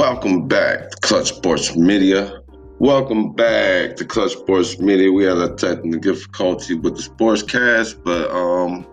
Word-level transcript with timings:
Welcome 0.00 0.48
back 0.48 0.92
to 0.92 0.96
Clutch 1.02 1.28
Sports 1.28 1.76
Media. 1.76 2.40
Welcome 2.78 3.34
back 3.34 3.96
to 3.96 4.04
Clutch 4.06 4.32
Sports 4.32 4.78
Media. 4.78 5.12
We 5.12 5.24
had 5.24 5.36
a 5.36 5.54
technical 5.54 6.00
difficulty 6.00 6.74
with 6.74 6.96
the 6.96 7.02
sports 7.02 7.42
cast, 7.42 8.02
but 8.02 8.30
um, 8.30 8.86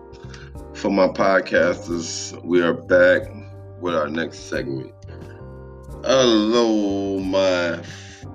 for 0.74 0.90
my 0.90 1.08
podcasters, 1.08 2.38
we 2.44 2.60
are 2.60 2.74
back 2.74 3.22
with 3.80 3.94
our 3.94 4.10
next 4.10 4.50
segment. 4.50 4.92
Hello, 6.04 7.20
my 7.20 7.80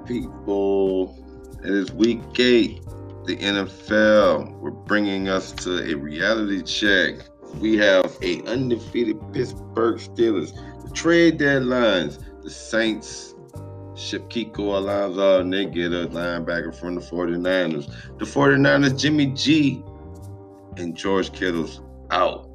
people. 0.08 1.16
It 1.64 1.70
is 1.70 1.92
week 1.92 2.22
eight. 2.40 2.84
The 3.28 3.38
NFL. 3.38 4.52
We're 4.58 4.72
bringing 4.72 5.30
us 5.30 5.52
to 5.52 5.92
a 5.92 5.94
reality 5.94 6.64
check. 6.64 7.24
We 7.60 7.78
have 7.78 8.18
a 8.24 8.42
undefeated 8.48 9.20
Pittsburgh 9.32 9.98
Steelers. 9.98 10.56
The 10.84 10.90
trade 10.90 11.38
deadlines 11.38 12.18
the 12.44 12.50
Saints 12.50 13.36
ship 13.96 14.30
Kiko 14.30 14.78
Alonso 14.78 15.42
and 15.42 15.54
they 15.54 15.66
get 15.66 15.94
a 15.94 16.08
linebacker 16.08 16.76
from 16.76 16.96
the 16.96 17.02
49ers. 17.02 17.88
The 18.20 18.26
49ers, 18.26 19.00
Jimmy 19.00 19.28
G 19.28 19.84
and 20.78 20.96
George 20.96 21.32
Kittle's 21.32 21.82
out. 22.12 22.50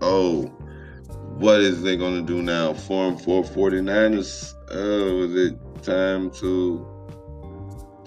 Oh, 0.00 0.42
what 1.38 1.60
is 1.60 1.82
they 1.82 1.96
gonna 1.96 2.22
do 2.22 2.42
now? 2.42 2.74
Form 2.74 3.16
for 3.16 3.42
49ers? 3.42 4.54
Oh, 4.70 5.22
is 5.22 5.52
it 5.52 5.82
time 5.82 6.30
to 6.32 6.86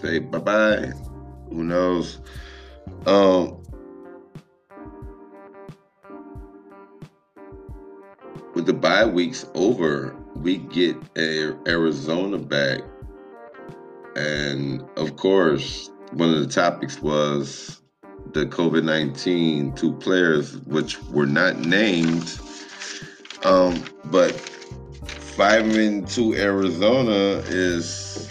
say 0.02 0.20
bye-bye? 0.20 0.92
Who 1.50 1.64
knows? 1.64 2.20
Um 3.06 3.62
with 8.54 8.66
the 8.66 8.74
bye 8.74 9.06
weeks 9.06 9.46
over, 9.54 10.16
we 10.36 10.58
get 10.58 10.96
a 11.18 11.56
Arizona 11.68 12.38
back, 12.38 12.82
and 14.16 14.82
of 14.98 15.16
course, 15.16 15.90
one 16.12 16.34
of 16.34 16.40
the 16.40 16.48
topics 16.48 17.02
was 17.02 17.82
the 18.34 18.46
COVID 18.46 18.84
nineteen 18.84 19.74
two 19.74 19.94
players, 19.94 20.58
which 20.62 21.02
were 21.04 21.26
not 21.26 21.60
named, 21.60 22.40
um, 23.44 23.84
but 24.06 24.32
five 25.10 25.76
and 25.76 26.08
two 26.08 26.34
Arizona 26.36 27.42
is, 27.48 28.30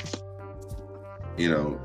you 1.36 1.50
know, 1.50 1.80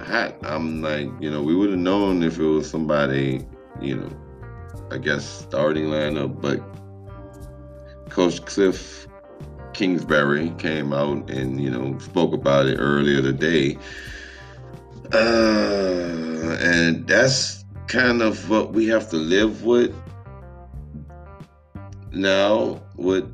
hot. 0.00 0.34
I'm 0.42 0.80
like, 0.82 1.08
you 1.20 1.30
know, 1.30 1.42
we 1.42 1.54
would 1.54 1.70
have 1.70 1.78
known 1.78 2.22
if 2.22 2.38
it 2.38 2.44
was 2.44 2.70
somebody, 2.70 3.46
you 3.80 3.96
know, 3.96 4.10
I 4.90 4.98
guess 4.98 5.24
starting 5.24 5.86
lineup, 5.86 6.40
but 6.40 6.60
Coach 8.10 8.44
Cliff 8.44 9.06
Kingsbury 9.80 10.50
came 10.58 10.92
out 10.92 11.30
and 11.30 11.58
you 11.58 11.70
know 11.70 11.98
spoke 12.00 12.34
about 12.34 12.66
it 12.66 12.76
earlier 12.76 13.22
today, 13.22 13.78
uh, 15.14 16.58
and 16.60 17.06
that's 17.08 17.64
kind 17.86 18.20
of 18.20 18.50
what 18.50 18.74
we 18.74 18.86
have 18.88 19.08
to 19.08 19.16
live 19.16 19.64
with 19.64 19.96
now 22.12 22.78
with 22.96 23.24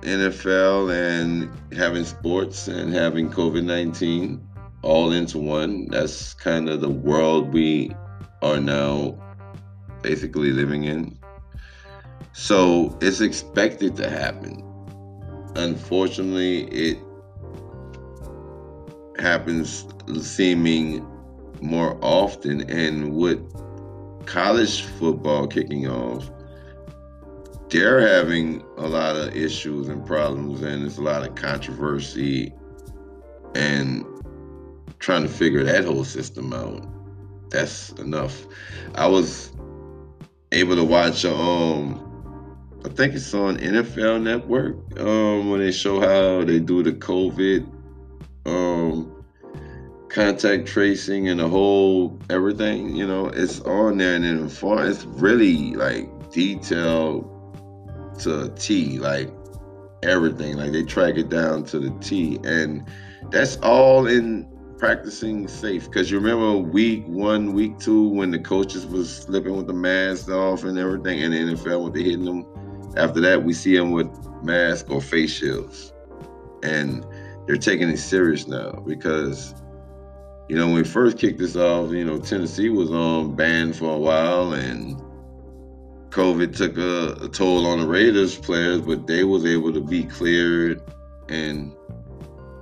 NFL 0.00 0.92
and 0.92 1.48
having 1.72 2.04
sports 2.04 2.66
and 2.66 2.92
having 2.92 3.30
COVID 3.30 3.62
nineteen 3.62 4.44
all 4.82 5.12
into 5.12 5.38
one. 5.38 5.86
That's 5.90 6.34
kind 6.34 6.68
of 6.68 6.80
the 6.80 6.90
world 6.90 7.54
we 7.54 7.94
are 8.42 8.58
now 8.58 9.16
basically 10.02 10.50
living 10.50 10.82
in. 10.82 11.16
So 12.32 12.98
it's 13.00 13.20
expected 13.20 13.94
to 13.94 14.10
happen 14.10 14.73
unfortunately, 15.56 16.64
it 16.64 16.98
happens 19.18 19.86
seeming 20.20 21.06
more 21.60 21.98
often. 22.02 22.68
And 22.70 23.14
with 23.14 23.40
college 24.26 24.82
football 24.82 25.46
kicking 25.46 25.88
off, 25.88 26.30
they're 27.70 28.00
having 28.00 28.62
a 28.76 28.86
lot 28.86 29.16
of 29.16 29.34
issues 29.34 29.88
and 29.88 30.04
problems, 30.06 30.62
and 30.62 30.82
there's 30.82 30.98
a 30.98 31.02
lot 31.02 31.26
of 31.26 31.34
controversy 31.34 32.52
and 33.54 34.04
trying 34.98 35.22
to 35.22 35.28
figure 35.28 35.64
that 35.64 35.84
whole 35.84 36.04
system 36.04 36.52
out. 36.52 36.86
That's 37.50 37.90
enough. 37.92 38.46
I 38.94 39.06
was 39.06 39.52
able 40.52 40.76
to 40.76 40.84
watch 40.84 41.24
um 41.24 42.03
I 42.84 42.88
think 42.90 43.14
it's 43.14 43.32
on 43.32 43.56
NFL 43.56 44.22
Network 44.22 44.76
um, 45.00 45.48
when 45.48 45.60
they 45.60 45.72
show 45.72 46.00
how 46.00 46.44
they 46.44 46.58
do 46.58 46.82
the 46.82 46.92
COVID 46.92 47.66
um, 48.44 49.24
contact 50.10 50.66
tracing 50.66 51.28
and 51.28 51.40
the 51.40 51.48
whole 51.48 52.18
everything. 52.28 52.94
You 52.94 53.06
know, 53.06 53.28
it's 53.28 53.60
on 53.60 53.96
there, 53.96 54.16
and 54.16 54.24
then 54.24 54.48
far 54.50 54.86
it's 54.86 55.06
really 55.06 55.74
like 55.74 56.30
detailed 56.30 57.30
to 58.18 58.52
T, 58.58 58.98
like 58.98 59.30
everything. 60.02 60.58
Like 60.58 60.72
they 60.72 60.82
track 60.82 61.16
it 61.16 61.30
down 61.30 61.64
to 61.64 61.78
the 61.78 61.90
T, 62.00 62.38
and 62.44 62.86
that's 63.30 63.56
all 63.62 64.06
in 64.06 64.46
practicing 64.76 65.48
safe. 65.48 65.86
Because 65.86 66.10
you 66.10 66.18
remember 66.18 66.58
week 66.58 67.06
one, 67.06 67.54
week 67.54 67.78
two, 67.78 68.08
when 68.08 68.30
the 68.30 68.38
coaches 68.38 68.84
was 68.84 69.10
slipping 69.10 69.56
with 69.56 69.68
the 69.68 69.72
masks 69.72 70.28
off 70.28 70.64
and 70.64 70.78
everything, 70.78 71.22
and 71.22 71.32
the 71.32 71.38
NFL 71.38 71.84
when 71.84 71.92
they 71.94 72.02
hitting 72.02 72.26
them 72.26 72.44
after 72.96 73.20
that, 73.20 73.42
we 73.44 73.52
see 73.52 73.76
them 73.76 73.92
with 73.92 74.08
masks 74.42 74.88
or 74.90 75.00
face 75.00 75.32
shields. 75.32 75.92
And 76.62 77.04
they're 77.46 77.56
taking 77.56 77.88
it 77.88 77.98
serious 77.98 78.46
now 78.46 78.72
because, 78.86 79.54
you 80.48 80.56
know, 80.56 80.66
when 80.66 80.76
we 80.76 80.84
first 80.84 81.18
kicked 81.18 81.38
this 81.38 81.56
off, 81.56 81.90
you 81.92 82.04
know, 82.04 82.18
Tennessee 82.18 82.70
was 82.70 82.90
on 82.90 83.34
banned 83.34 83.76
for 83.76 83.94
a 83.94 83.98
while 83.98 84.52
and 84.52 85.00
COVID 86.10 86.56
took 86.56 86.78
a, 86.78 87.24
a 87.24 87.28
toll 87.28 87.66
on 87.66 87.80
the 87.80 87.86
Raiders 87.86 88.38
players, 88.38 88.80
but 88.80 89.06
they 89.06 89.24
was 89.24 89.44
able 89.44 89.72
to 89.72 89.80
be 89.80 90.04
cleared 90.04 90.80
and 91.28 91.74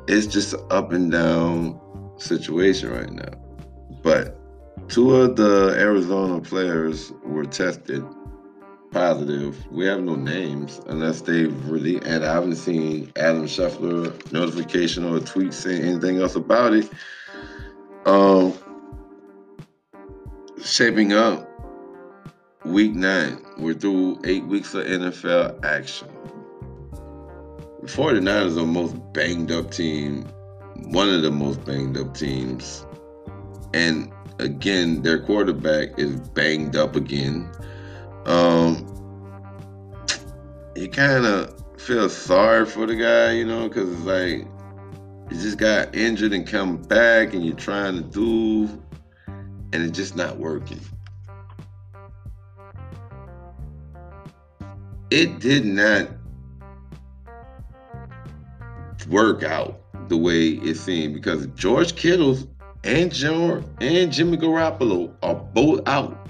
it's 0.09 0.27
just 0.27 0.55
an 0.55 0.61
up 0.71 0.93
and 0.93 1.13
down 1.13 1.81
situation 2.17 2.91
right 2.91 3.13
now. 3.13 3.39
But 4.03 4.39
two 4.89 5.15
of 5.15 5.37
the 5.37 5.75
Arizona 5.79 6.41
players 6.41 7.13
were 7.25 7.45
tested 7.45 8.05
positive. 8.93 9.67
We 9.71 9.87
have 9.87 10.01
no 10.01 10.15
names 10.15 10.81
unless 10.87 11.23
they've 11.23 11.69
really, 11.69 11.97
and 12.03 12.25
I 12.25 12.33
haven't 12.33 12.57
seen 12.57 13.11
Adam 13.17 13.45
Schefter 13.45 14.33
notification 14.33 15.05
or 15.05 15.19
tweet 15.21 15.55
saying 15.55 15.83
anything 15.83 16.19
else 16.19 16.37
about 16.37 16.75
it. 16.75 16.91
Um, 18.07 18.53
shaping 20.63 21.13
up 21.13 21.49
week 22.65 22.95
nine. 22.95 23.45
We're 23.59 23.75
through 23.75 24.21
eight 24.25 24.45
weeks 24.45 24.75
of 24.75 24.87
NFL 24.87 25.65
action. 25.65 26.09
The 27.83 27.89
49ers 27.89 28.47
are 28.47 28.51
the 28.51 28.67
most 28.67 28.95
banged 29.13 29.51
up 29.51 29.71
team, 29.71 30.25
one 30.77 31.09
of 31.09 31.23
the 31.23 31.31
most 31.31 31.65
banged 31.65 31.97
up 31.97 32.17
teams. 32.17 32.87
And 33.75 34.13
again, 34.39 35.03
their 35.03 35.21
quarterback 35.21 35.99
is 35.99 36.21
banged 36.31 36.77
up 36.77 36.95
again. 36.95 37.51
Um, 38.27 38.87
you 40.77 40.89
kind 40.89 41.27
of 41.27 41.63
feel 41.81 42.09
sorry 42.09 42.67
for 42.67 42.87
the 42.87 42.95
guy, 42.95 43.33
you 43.33 43.45
know, 43.45 43.69
because 43.69 43.93
it's 43.93 44.03
like 44.03 44.47
he 45.31 45.37
just 45.37 45.59
got 45.59 45.95
injured 45.95 46.33
and 46.33 46.47
come 46.47 46.77
back, 46.83 47.35
and 47.35 47.45
you're 47.45 47.57
trying 47.57 47.97
to 47.97 48.03
do, 48.03 48.83
and 49.27 49.75
it's 49.75 49.97
just 49.97 50.17
not 50.17 50.39
working. 50.39 50.81
It 55.11 55.41
did 55.41 55.65
not 55.65 56.09
work 59.09 59.43
out 59.43 59.81
the 60.09 60.17
way 60.17 60.51
it 60.51 60.77
seemed 60.77 61.15
because 61.15 61.47
George 61.49 61.97
Kittle's 61.97 62.47
and 62.85 63.13
and 63.81 64.13
Jimmy 64.13 64.37
Garoppolo 64.37 65.15
are 65.23 65.35
both 65.35 65.87
out 65.87 66.22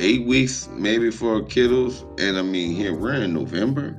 eight 0.00 0.26
weeks 0.26 0.68
maybe 0.72 1.10
for 1.10 1.42
Kittles. 1.42 2.04
And 2.18 2.38
I 2.38 2.42
mean, 2.42 2.74
here 2.74 2.94
we're 2.94 3.14
in 3.14 3.34
November. 3.34 3.98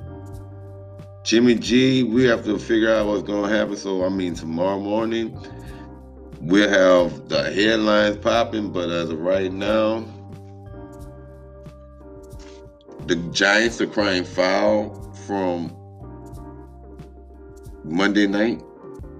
Jimmy 1.23 1.55
G, 1.55 2.03
we 2.03 2.23
have 2.23 2.43
to 2.45 2.57
figure 2.57 2.93
out 2.93 3.07
what's 3.07 3.23
going 3.23 3.49
to 3.49 3.55
happen. 3.55 3.75
So, 3.75 4.03
I 4.03 4.09
mean, 4.09 4.33
tomorrow 4.33 4.79
morning, 4.79 5.37
we'll 6.41 6.69
have 6.69 7.27
the 7.29 7.51
headlines 7.51 8.17
popping. 8.17 8.71
But 8.71 8.89
as 8.89 9.09
of 9.09 9.19
right 9.19 9.51
now, 9.51 10.05
the 13.05 13.15
Giants 13.31 13.81
are 13.81 13.87
crying 13.87 14.23
foul 14.23 15.13
from 15.27 15.75
Monday 17.83 18.27
night. 18.27 18.63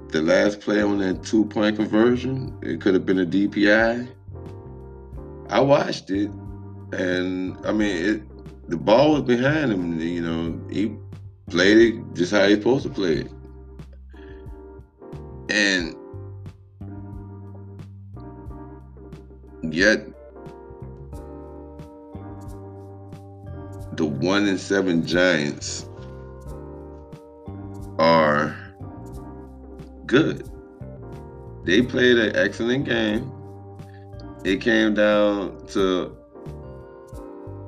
The 0.09 0.21
last 0.21 0.61
play 0.61 0.81
on 0.81 0.97
that 0.99 1.23
two 1.23 1.45
point 1.45 1.75
conversion, 1.75 2.57
it 2.63 2.81
could 2.81 2.93
have 2.95 3.05
been 3.05 3.19
a 3.19 3.25
DPI. 3.25 4.09
I 5.49 5.59
watched 5.59 6.09
it. 6.09 6.31
And 6.91 7.57
I 7.65 7.71
mean, 7.71 8.05
it, 8.05 8.69
the 8.69 8.77
ball 8.77 9.13
was 9.13 9.23
behind 9.23 9.71
him. 9.71 9.99
You 9.99 10.21
know, 10.21 10.61
he 10.69 10.95
played 11.49 11.77
it 11.77 12.13
just 12.13 12.31
how 12.31 12.43
you're 12.43 12.57
supposed 12.57 12.83
to 12.83 12.89
play 12.89 13.17
it. 13.17 13.31
And 15.49 15.95
yet 19.73 20.05
the 23.93 24.05
one 24.05 24.47
and 24.47 24.59
seven 24.59 25.05
Giants 25.05 25.89
are 27.99 28.55
good. 30.05 30.49
They 31.65 31.81
played 31.81 32.17
an 32.17 32.35
excellent 32.35 32.85
game. 32.85 33.31
It 34.45 34.61
came 34.61 34.93
down 34.93 35.67
to 35.67 36.15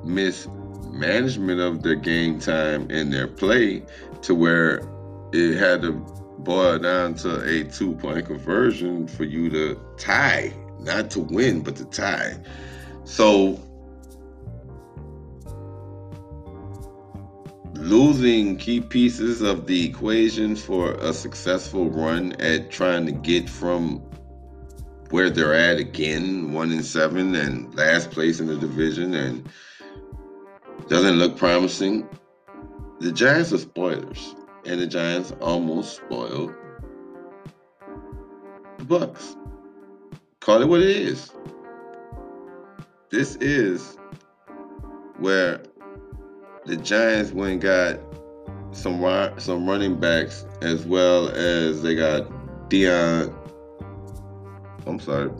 mismanagement 0.04 1.60
of 1.60 1.82
their 1.82 1.94
game 1.94 2.38
time 2.38 2.88
and 2.90 3.12
their 3.12 3.28
play 3.28 3.82
to 4.22 4.34
where 4.34 4.82
it 5.32 5.56
had 5.56 5.82
to 5.82 5.92
boil 6.38 6.78
down 6.78 7.14
to 7.14 7.40
a 7.42 7.64
two 7.64 7.94
point 7.94 8.26
conversion 8.26 9.06
for 9.06 9.24
you 9.24 9.48
to 9.50 9.80
tie, 9.98 10.52
not 10.80 11.10
to 11.10 11.20
win, 11.20 11.62
but 11.62 11.76
to 11.76 11.84
tie. 11.86 12.36
So 13.04 13.60
losing 17.74 18.56
key 18.56 18.80
pieces 18.80 19.40
of 19.40 19.66
the 19.66 19.86
equation 19.86 20.54
for 20.54 20.92
a 20.94 21.12
successful 21.12 21.90
run 21.90 22.32
at 22.40 22.70
trying 22.70 23.06
to 23.06 23.12
get 23.12 23.48
from 23.48 23.98
where 25.10 25.28
they're 25.28 25.54
at 25.54 25.78
again, 25.78 26.52
one 26.52 26.72
in 26.72 26.82
seven 26.82 27.34
and 27.34 27.74
last 27.74 28.10
place 28.10 28.40
in 28.40 28.46
the 28.46 28.56
division, 28.56 29.12
and 29.14 29.48
doesn't 30.92 31.18
look 31.18 31.38
promising. 31.38 32.06
The 33.00 33.12
Giants 33.12 33.50
are 33.54 33.58
spoilers, 33.58 34.36
and 34.66 34.78
the 34.78 34.86
Giants 34.86 35.32
almost 35.40 35.96
spoiled 35.96 36.52
the 38.76 38.84
Bucs. 38.84 39.34
Call 40.40 40.60
it 40.60 40.68
what 40.68 40.82
it 40.82 40.90
is. 40.90 41.32
This 43.08 43.36
is 43.36 43.96
where 45.18 45.62
the 46.66 46.76
Giants 46.76 47.32
went 47.32 47.62
got 47.62 47.98
some 48.72 49.00
some 49.38 49.66
running 49.66 49.98
backs 49.98 50.44
as 50.60 50.84
well 50.84 51.30
as 51.30 51.82
they 51.82 51.94
got 51.94 52.68
Dion. 52.68 53.34
I'm 54.86 55.00
sorry, 55.00 55.30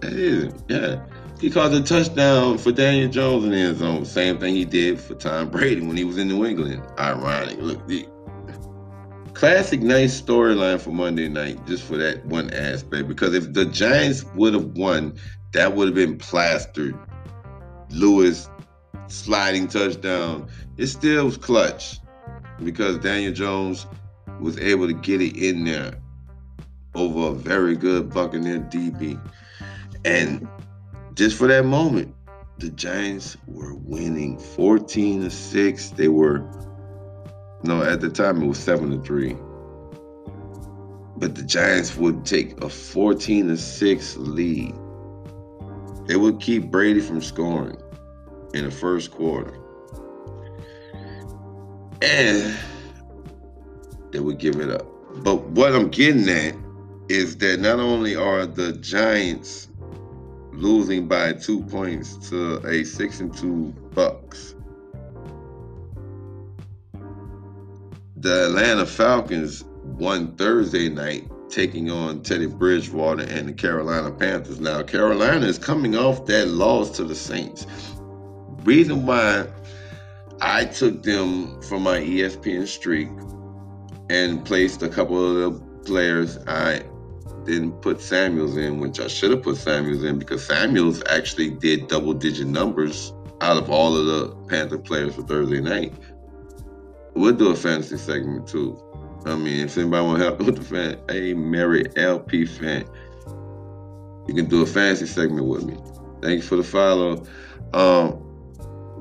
it 0.00 0.12
is 0.14 0.64
yeah. 0.68 1.04
He 1.42 1.50
caused 1.50 1.74
a 1.74 1.82
touchdown 1.82 2.56
for 2.56 2.70
Daniel 2.70 3.10
Jones 3.10 3.44
in 3.44 3.50
the 3.50 3.56
end 3.56 3.78
zone. 3.78 4.04
Same 4.04 4.38
thing 4.38 4.54
he 4.54 4.64
did 4.64 5.00
for 5.00 5.16
Tom 5.16 5.50
Brady 5.50 5.84
when 5.84 5.96
he 5.96 6.04
was 6.04 6.16
in 6.16 6.28
New 6.28 6.46
England. 6.46 6.80
Ironic. 7.00 7.58
Look, 7.58 7.84
the 7.88 8.06
classic 9.34 9.82
nice 9.82 10.22
storyline 10.22 10.80
for 10.80 10.90
Monday 10.90 11.28
night, 11.28 11.66
just 11.66 11.82
for 11.82 11.96
that 11.96 12.24
one 12.26 12.54
aspect. 12.54 13.08
Because 13.08 13.34
if 13.34 13.52
the 13.54 13.64
Giants 13.64 14.24
would 14.36 14.54
have 14.54 14.66
won, 14.76 15.18
that 15.52 15.74
would 15.74 15.88
have 15.88 15.96
been 15.96 16.16
plastered. 16.16 16.96
Lewis 17.90 18.48
sliding 19.08 19.66
touchdown. 19.66 20.48
It 20.76 20.86
still 20.86 21.24
was 21.24 21.36
clutch 21.36 21.98
because 22.62 22.98
Daniel 22.98 23.32
Jones 23.32 23.84
was 24.40 24.56
able 24.60 24.86
to 24.86 24.94
get 24.94 25.20
it 25.20 25.36
in 25.36 25.64
there 25.64 25.94
over 26.94 27.30
a 27.30 27.34
very 27.34 27.74
good 27.74 28.10
Buccaneer 28.10 28.60
DB. 28.60 29.20
And 30.04 30.48
just 31.14 31.36
for 31.36 31.46
that 31.48 31.64
moment, 31.64 32.14
the 32.58 32.70
Giants 32.70 33.36
were 33.46 33.74
winning 33.74 34.38
14 34.38 35.22
to 35.22 35.30
6. 35.30 35.90
They 35.90 36.08
were 36.08 36.46
no, 37.64 37.82
at 37.82 38.00
the 38.00 38.10
time 38.10 38.42
it 38.42 38.46
was 38.46 38.58
7 38.58 38.90
to 38.90 39.00
3. 39.06 39.36
But 41.16 41.36
the 41.36 41.44
Giants 41.44 41.96
would 41.96 42.24
take 42.24 42.60
a 42.60 42.68
14 42.68 43.48
to 43.48 43.56
6 43.56 44.16
lead. 44.16 44.74
They 46.06 46.16
would 46.16 46.40
keep 46.40 46.70
Brady 46.70 47.00
from 47.00 47.22
scoring 47.22 47.80
in 48.54 48.64
the 48.64 48.70
first 48.70 49.12
quarter. 49.12 49.56
And 52.02 52.58
they 54.10 54.18
would 54.18 54.38
give 54.38 54.56
it 54.56 54.70
up. 54.70 54.86
But 55.22 55.42
what 55.50 55.72
I'm 55.72 55.88
getting 55.88 56.28
at 56.28 56.56
is 57.08 57.36
that 57.36 57.60
not 57.60 57.78
only 57.78 58.16
are 58.16 58.44
the 58.44 58.72
Giants 58.72 59.68
losing 60.52 61.08
by 61.08 61.32
two 61.32 61.62
points 61.64 62.16
to 62.28 62.64
a 62.66 62.84
six 62.84 63.20
and 63.20 63.36
two 63.36 63.74
Bucs. 63.90 64.54
the 68.16 68.46
Atlanta 68.46 68.86
Falcons 68.86 69.64
won 69.82 70.36
Thursday 70.36 70.88
night 70.88 71.28
taking 71.50 71.90
on 71.90 72.22
Teddy 72.22 72.46
Bridgewater 72.46 73.24
and 73.24 73.48
the 73.48 73.52
Carolina 73.52 74.12
Panthers. 74.12 74.60
Now, 74.60 74.84
Carolina 74.84 75.44
is 75.44 75.58
coming 75.58 75.96
off 75.96 76.24
that 76.26 76.46
loss 76.46 76.90
to 76.98 77.04
the 77.04 77.16
Saints 77.16 77.66
reason 78.64 79.06
why 79.06 79.46
I 80.40 80.64
took 80.64 81.02
them 81.02 81.60
from 81.62 81.82
my 81.82 81.98
ESPN 81.98 82.66
streak 82.66 83.08
and 84.08 84.44
placed 84.44 84.82
a 84.82 84.88
couple 84.88 85.44
of 85.44 85.54
the 85.54 85.60
players 85.84 86.38
I 86.46 86.82
didn't 87.44 87.80
put 87.80 88.00
Samuels 88.00 88.56
in, 88.56 88.80
which 88.80 89.00
I 89.00 89.06
should 89.06 89.30
have 89.30 89.42
put 89.42 89.56
Samuels 89.56 90.04
in 90.04 90.18
because 90.18 90.44
Samuels 90.44 91.02
actually 91.10 91.50
did 91.50 91.88
double 91.88 92.14
digit 92.14 92.46
numbers 92.46 93.12
out 93.40 93.56
of 93.56 93.70
all 93.70 93.96
of 93.96 94.06
the 94.06 94.34
Panther 94.48 94.78
players 94.78 95.14
for 95.14 95.22
Thursday 95.22 95.60
night. 95.60 95.92
We'll 97.14 97.34
do 97.34 97.50
a 97.50 97.56
fantasy 97.56 97.98
segment 97.98 98.48
too. 98.48 98.80
I 99.26 99.36
mean, 99.36 99.60
if 99.60 99.76
anybody 99.76 100.04
want 100.04 100.18
to 100.18 100.24
help 100.24 100.38
with 100.44 100.56
the 100.56 100.64
fan, 100.64 100.98
hey, 101.08 101.34
Mary 101.34 101.84
LP 101.96 102.46
fan, 102.46 102.84
you 104.26 104.34
can 104.34 104.46
do 104.46 104.62
a 104.62 104.66
fantasy 104.66 105.06
segment 105.06 105.46
with 105.46 105.64
me. 105.64 105.76
Thank 106.20 106.36
you 106.36 106.42
for 106.42 106.56
the 106.56 106.64
follow. 106.64 107.24
Um, 107.74 108.22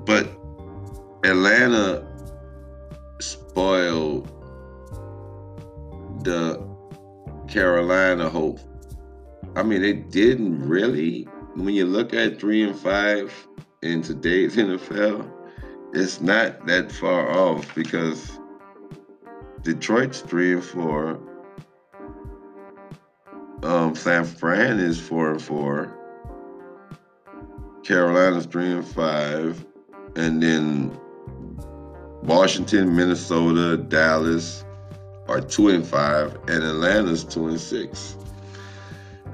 but 0.05 0.27
Atlanta 1.23 2.07
spoiled 3.19 4.27
the 6.23 6.70
Carolina 7.51 8.29
hope. 8.29 8.59
I 9.55 9.63
mean, 9.63 9.81
they 9.81 9.93
didn't 9.93 10.67
really. 10.67 11.23
When 11.55 11.73
you 11.73 11.85
look 11.85 12.13
at 12.13 12.39
three 12.39 12.63
and 12.63 12.75
five 12.75 13.33
in 13.81 14.01
today's 14.01 14.55
NFL, 14.57 15.29
it's 15.93 16.21
not 16.21 16.65
that 16.67 16.91
far 16.91 17.29
off 17.29 17.75
because 17.75 18.39
Detroit's 19.63 20.21
three 20.21 20.53
and 20.53 20.63
four. 20.63 21.19
Um, 23.63 23.95
San 23.95 24.23
Fran 24.23 24.79
is 24.79 24.99
four 24.99 25.31
and 25.31 25.41
four. 25.41 25.97
Carolina's 27.83 28.45
three 28.45 28.71
and 28.71 28.87
five 28.87 29.65
and 30.15 30.41
then 30.41 30.97
Washington, 32.23 32.95
Minnesota, 32.95 33.77
Dallas 33.77 34.63
are 35.31 35.39
two 35.39 35.69
and 35.69 35.87
five, 35.87 36.35
and 36.47 36.61
Atlanta's 36.61 37.23
two 37.23 37.47
and 37.47 37.59
six. 37.59 38.17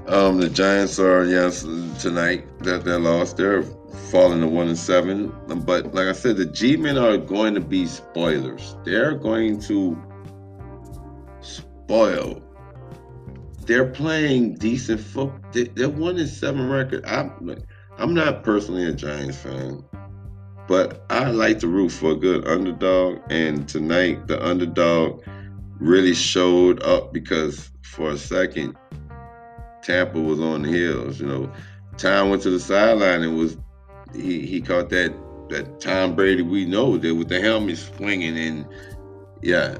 Um, 0.06 0.38
the 0.40 0.48
Giants 0.48 0.98
are 1.00 1.24
yes 1.24 1.62
tonight 2.00 2.46
that 2.60 2.84
they 2.84 2.92
lost. 2.92 3.36
They're 3.36 3.64
falling 4.10 4.40
to 4.40 4.46
one 4.46 4.68
and 4.68 4.78
seven. 4.78 5.32
But 5.48 5.94
like 5.94 6.06
I 6.06 6.12
said, 6.12 6.36
the 6.36 6.46
G-men 6.46 6.96
are 6.96 7.18
going 7.18 7.54
to 7.54 7.60
be 7.60 7.86
spoilers. 7.86 8.76
They're 8.84 9.14
going 9.14 9.60
to 9.62 10.00
spoil. 11.40 12.42
They're 13.66 13.90
playing 13.90 14.54
decent 14.54 15.00
football. 15.00 15.40
They're 15.52 15.90
one 15.90 16.16
and 16.16 16.28
seven 16.28 16.70
record. 16.70 17.04
I'm 17.06 17.56
I'm 17.98 18.14
not 18.14 18.44
personally 18.44 18.86
a 18.86 18.92
Giants 18.92 19.36
fan. 19.36 19.84
But 20.68 21.04
I 21.10 21.30
like 21.30 21.58
to 21.60 21.66
root 21.66 21.90
for 21.90 22.12
a 22.12 22.16
good 22.16 22.46
underdog, 22.46 23.20
and 23.30 23.68
tonight 23.68 24.26
the 24.26 24.42
underdog 24.46 25.22
really 25.78 26.14
showed 26.14 26.82
up 26.82 27.12
because 27.12 27.70
for 27.82 28.10
a 28.10 28.18
second 28.18 28.76
Tampa 29.82 30.20
was 30.20 30.40
on 30.40 30.62
the 30.62 30.68
hills. 30.68 31.20
You 31.20 31.26
know, 31.26 31.52
Tom 31.96 32.30
went 32.30 32.42
to 32.42 32.50
the 32.50 32.60
sideline 32.60 33.22
and 33.22 33.36
was 33.36 33.56
he 34.14 34.46
he 34.46 34.60
caught 34.60 34.90
that 34.90 35.14
that 35.48 35.80
Tom 35.80 36.14
Brady 36.14 36.42
we 36.42 36.64
know 36.64 36.98
that 36.98 37.14
with 37.14 37.28
the 37.28 37.40
helmet 37.40 37.78
swinging 37.78 38.36
and 38.38 38.66
yeah. 39.42 39.76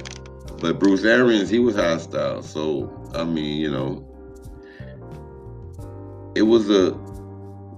But 0.61 0.79
Bruce 0.79 1.05
Arians 1.05 1.51
he 1.51 1.59
was 1.59 1.77
hostile. 1.77 2.43
So 2.43 3.11
I 3.15 3.25
mean, 3.25 3.61
you 3.61 3.71
know, 3.71 4.05
it 6.35 6.43
was 6.43 6.71
a 6.71 6.93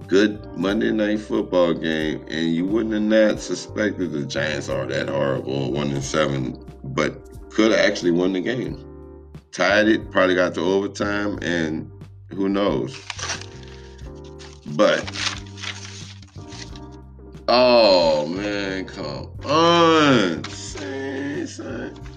good 0.07 0.45
Monday 0.57 0.91
night 0.91 1.19
football 1.19 1.73
game, 1.73 2.25
and 2.29 2.53
you 2.53 2.65
wouldn't 2.65 2.93
have 2.93 3.01
not 3.31 3.39
suspected 3.39 4.11
the 4.11 4.25
Giants 4.25 4.67
are 4.67 4.85
that 4.87 5.09
horrible, 5.09 5.71
one 5.71 5.91
and 5.91 6.03
seven, 6.03 6.63
but 6.83 7.30
could 7.51 7.71
have 7.71 7.79
actually 7.79 8.11
won 8.11 8.33
the 8.33 8.41
game. 8.41 8.83
Tied 9.51 9.87
it, 9.87 10.09
probably 10.11 10.35
got 10.35 10.53
to 10.55 10.61
overtime, 10.61 11.37
and 11.41 11.91
who 12.29 12.47
knows. 12.47 12.95
But 14.75 15.03
oh 17.47 18.27
man, 18.27 18.85
come 18.85 19.29
on. 19.45 20.43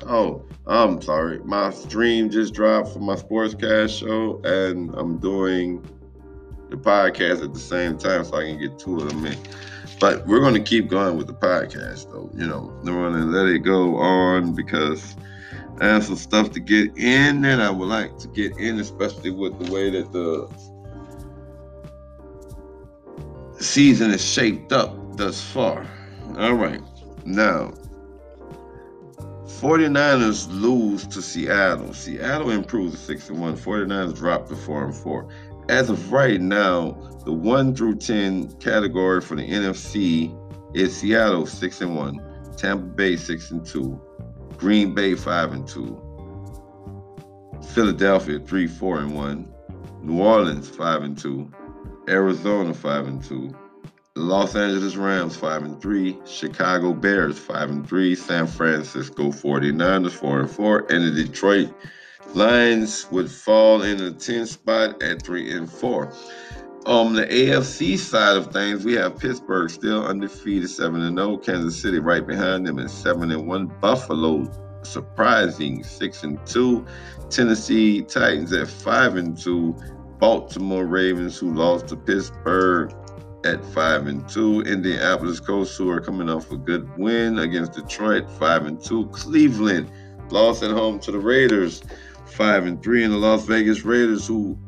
Oh, 0.06 0.44
I'm 0.66 1.00
sorry. 1.02 1.38
My 1.40 1.70
stream 1.70 2.30
just 2.30 2.54
dropped 2.54 2.92
for 2.92 3.00
my 3.00 3.16
sportscast 3.16 3.98
show, 3.98 4.40
and 4.44 4.94
I'm 4.94 5.18
doing 5.18 5.84
the 6.70 6.76
podcast 6.76 7.42
at 7.42 7.52
the 7.52 7.58
same 7.58 7.98
time 7.98 8.24
so 8.24 8.36
I 8.36 8.44
can 8.44 8.58
get 8.60 8.78
two 8.78 8.98
of 8.98 9.08
them 9.08 9.26
in. 9.26 9.36
But 10.00 10.26
we're 10.26 10.40
going 10.40 10.54
to 10.54 10.62
keep 10.62 10.88
going 10.88 11.16
with 11.16 11.26
the 11.26 11.34
podcast, 11.34 12.10
though. 12.10 12.30
You 12.34 12.46
know, 12.46 12.72
we're 12.82 13.10
going 13.10 13.14
to 13.14 13.26
let 13.26 13.46
it 13.46 13.60
go 13.60 13.96
on 13.96 14.54
because 14.54 15.16
I 15.80 15.86
have 15.86 16.04
some 16.04 16.16
stuff 16.16 16.50
to 16.52 16.60
get 16.60 16.96
in 16.96 17.40
that 17.42 17.60
I 17.60 17.70
would 17.70 17.88
like 17.88 18.18
to 18.18 18.28
get 18.28 18.56
in, 18.58 18.78
especially 18.80 19.30
with 19.30 19.58
the 19.58 19.72
way 19.72 19.90
that 19.90 20.12
the 20.12 20.48
season 23.62 24.10
is 24.10 24.24
shaped 24.24 24.72
up 24.72 25.16
thus 25.16 25.40
far. 25.40 25.86
All 26.38 26.54
right. 26.54 26.82
Now, 27.24 27.72
49ers 29.46 30.48
lose 30.50 31.06
to 31.06 31.22
Seattle. 31.22 31.94
Seattle 31.94 32.50
improves 32.50 32.92
to 32.92 32.98
6 32.98 33.30
and 33.30 33.40
1. 33.40 33.56
49ers 33.56 34.16
drop 34.16 34.48
to 34.48 34.56
4 34.56 34.84
and 34.86 34.94
4. 34.94 35.28
As 35.68 35.88
of 35.88 36.12
right 36.12 36.40
now, 36.42 36.92
the 37.24 37.32
1 37.32 37.74
through 37.74 37.96
10 37.96 38.52
category 38.58 39.22
for 39.22 39.34
the 39.34 39.48
NFC 39.48 40.30
is 40.74 40.94
Seattle 40.94 41.46
6 41.46 41.80
and 41.80 41.96
1, 41.96 42.54
Tampa 42.58 42.84
Bay 42.84 43.16
6 43.16 43.50
and 43.50 43.66
2, 43.66 43.98
Green 44.58 44.94
Bay 44.94 45.14
5 45.14 45.52
and 45.52 45.66
2, 45.66 47.60
Philadelphia 47.72 48.38
3 48.40 48.66
4 48.66 48.98
and 49.00 49.14
1, 49.16 49.54
New 50.02 50.22
Orleans 50.22 50.68
5 50.68 51.02
and 51.02 51.16
2, 51.16 51.50
Arizona 52.10 52.74
5 52.74 53.06
and 53.06 53.24
2, 53.24 53.56
Los 54.16 54.54
Angeles 54.54 54.96
Rams 54.96 55.34
5 55.34 55.62
and 55.62 55.80
3, 55.80 56.18
Chicago 56.26 56.92
Bears 56.92 57.38
5 57.38 57.70
and 57.70 57.88
3, 57.88 58.14
San 58.14 58.46
Francisco 58.46 59.30
49ers 59.30 60.12
4 60.12 60.40
and 60.40 60.50
4, 60.50 60.92
and 60.92 61.04
the 61.06 61.24
Detroit 61.24 61.74
Lions 62.32 63.06
would 63.10 63.30
fall 63.30 63.82
in 63.82 63.98
the 63.98 64.10
10th 64.10 64.48
spot 64.48 65.02
at 65.02 65.22
3 65.22 65.52
and 65.52 65.70
4. 65.70 66.12
On 66.86 67.14
the 67.14 67.26
AFC 67.26 67.96
side 67.98 68.36
of 68.36 68.52
things, 68.52 68.84
we 68.84 68.94
have 68.94 69.18
Pittsburgh 69.18 69.70
still 69.70 70.04
undefeated 70.04 70.68
7 70.68 71.00
and 71.00 71.18
0, 71.18 71.38
Kansas 71.38 71.80
City 71.80 71.98
right 71.98 72.26
behind 72.26 72.66
them 72.66 72.78
at 72.78 72.90
7 72.90 73.30
and 73.30 73.46
1, 73.46 73.66
Buffalo 73.80 74.50
surprising 74.82 75.82
6 75.82 76.22
and 76.24 76.46
2, 76.46 76.86
Tennessee 77.30 78.02
Titans 78.02 78.52
at 78.52 78.68
5 78.68 79.16
and 79.16 79.38
2, 79.38 79.74
Baltimore 80.18 80.86
Ravens 80.86 81.38
who 81.38 81.54
lost 81.54 81.88
to 81.88 81.96
Pittsburgh 81.96 82.94
at 83.44 83.64
five 83.64 84.06
and 84.06 84.26
two. 84.28 84.62
Indianapolis 84.62 85.40
Colts, 85.40 85.76
who 85.76 85.90
are 85.90 86.00
coming 86.00 86.28
off 86.28 86.50
a 86.50 86.56
good 86.56 86.88
win 86.96 87.38
against 87.38 87.74
Detroit, 87.74 88.28
five 88.38 88.66
and 88.66 88.82
two. 88.82 89.06
Cleveland 89.08 89.90
lost 90.30 90.62
at 90.62 90.70
home 90.70 90.98
to 91.00 91.12
the 91.12 91.18
Raiders, 91.18 91.82
five 92.34 92.66
and 92.66 92.82
three. 92.82 93.04
And 93.04 93.12
the 93.12 93.18
Las 93.18 93.46
Vegas 93.46 93.84
Raiders, 93.84 94.26
who 94.26 94.58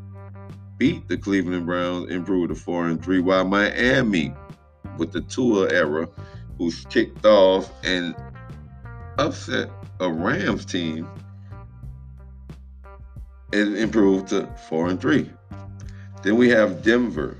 beat 0.79 1.09
the 1.09 1.17
Cleveland 1.17 1.67
Browns, 1.67 2.11
improved 2.11 2.51
to 2.51 2.55
four 2.55 2.87
and 2.87 3.03
three. 3.03 3.21
While 3.21 3.45
Miami, 3.45 4.33
with 4.99 5.13
the 5.13 5.21
Tua 5.23 5.71
era, 5.73 6.09
who's 6.59 6.85
kicked 6.87 7.25
off 7.27 7.71
and 7.85 8.15
upset 9.19 9.71
a 10.01 10.11
Rams 10.11 10.65
team, 10.65 11.09
it 13.53 13.75
improved 13.75 14.29
to 14.29 14.47
four 14.69 14.89
and 14.89 15.01
three. 15.01 15.31
Then 16.23 16.37
we 16.37 16.49
have 16.51 16.83
Denver 16.83 17.37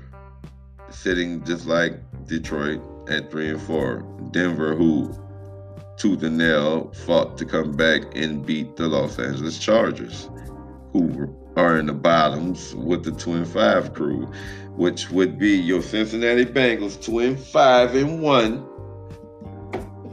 sitting 0.89 1.43
just 1.43 1.65
like 1.65 1.93
Detroit 2.25 2.81
at 3.09 3.31
three 3.31 3.49
and 3.49 3.61
four. 3.61 4.05
Denver, 4.31 4.75
who 4.75 5.13
tooth 5.97 6.23
and 6.23 6.37
nail 6.37 6.91
fought 6.93 7.37
to 7.37 7.45
come 7.45 7.75
back 7.75 8.03
and 8.15 8.45
beat 8.45 8.75
the 8.75 8.87
Los 8.87 9.17
Angeles 9.19 9.57
Chargers, 9.57 10.29
who 10.93 11.35
are 11.55 11.77
in 11.77 11.87
the 11.87 11.93
bottoms 11.93 12.75
with 12.75 13.03
the 13.03 13.11
two 13.11 13.33
and 13.33 13.47
five 13.47 13.93
crew, 13.93 14.31
which 14.75 15.09
would 15.09 15.39
be 15.39 15.57
your 15.57 15.81
Cincinnati 15.81 16.45
Bengals 16.45 17.01
two 17.01 17.19
and 17.19 17.39
five 17.39 17.95
and 17.95 18.21
one. 18.21 18.65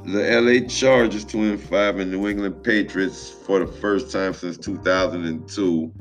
The 0.04 0.40
LA 0.40 0.66
Chargers 0.68 1.24
two 1.24 1.42
and 1.42 1.60
five 1.60 1.98
and 1.98 2.10
New 2.10 2.26
England 2.28 2.62
Patriots 2.64 3.30
for 3.30 3.58
the 3.58 3.66
first 3.66 4.10
time 4.10 4.32
since 4.32 4.56
2002 4.56 5.92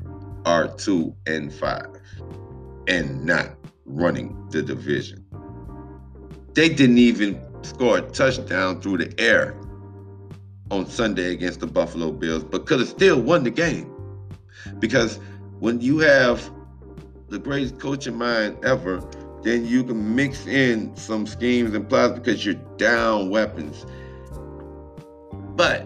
are 0.46 0.68
two 0.76 1.14
and 1.26 1.52
five 1.52 1.88
and 2.86 3.24
not 3.24 3.54
running 3.84 4.48
the 4.50 4.62
division. 4.62 5.24
They 6.54 6.68
didn't 6.68 6.98
even 6.98 7.40
score 7.62 7.98
a 7.98 8.02
touchdown 8.02 8.80
through 8.80 8.98
the 8.98 9.20
air 9.20 9.56
on 10.70 10.88
Sunday 10.88 11.32
against 11.32 11.60
the 11.60 11.66
Buffalo 11.66 12.10
Bills, 12.10 12.44
but 12.44 12.66
could 12.66 12.80
have 12.80 12.88
still 12.88 13.20
won 13.20 13.44
the 13.44 13.50
game. 13.50 13.90
Because 14.78 15.18
when 15.58 15.80
you 15.80 15.98
have 15.98 16.50
the 17.28 17.38
greatest 17.38 17.78
coaching 17.78 18.16
mind 18.16 18.56
ever, 18.64 19.02
then 19.42 19.66
you 19.66 19.84
can 19.84 20.14
mix 20.14 20.46
in 20.46 20.94
some 20.96 21.26
schemes 21.26 21.74
and 21.74 21.88
plots 21.88 22.18
because 22.18 22.44
you're 22.44 22.54
down 22.76 23.30
weapons. 23.30 23.84
But 25.56 25.82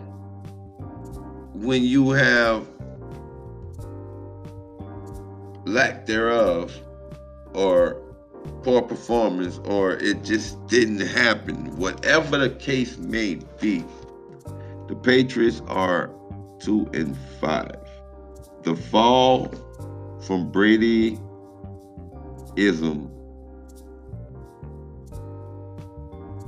when 1.54 1.82
you 1.82 2.10
have 2.10 2.66
lack 5.66 6.06
thereof, 6.06 6.72
or 7.54 8.00
poor 8.62 8.82
performance 8.82 9.58
or 9.64 9.94
it 9.94 10.22
just 10.24 10.64
didn't 10.66 11.00
happen. 11.00 11.76
Whatever 11.76 12.38
the 12.38 12.50
case 12.50 12.96
may 12.98 13.36
be, 13.60 13.84
the 14.88 14.96
Patriots 14.96 15.62
are 15.68 16.10
two 16.58 16.88
and 16.94 17.16
five. 17.40 17.76
The 18.62 18.74
fall 18.74 19.52
from 20.26 20.50
Brady 20.50 21.18
ism 22.56 23.10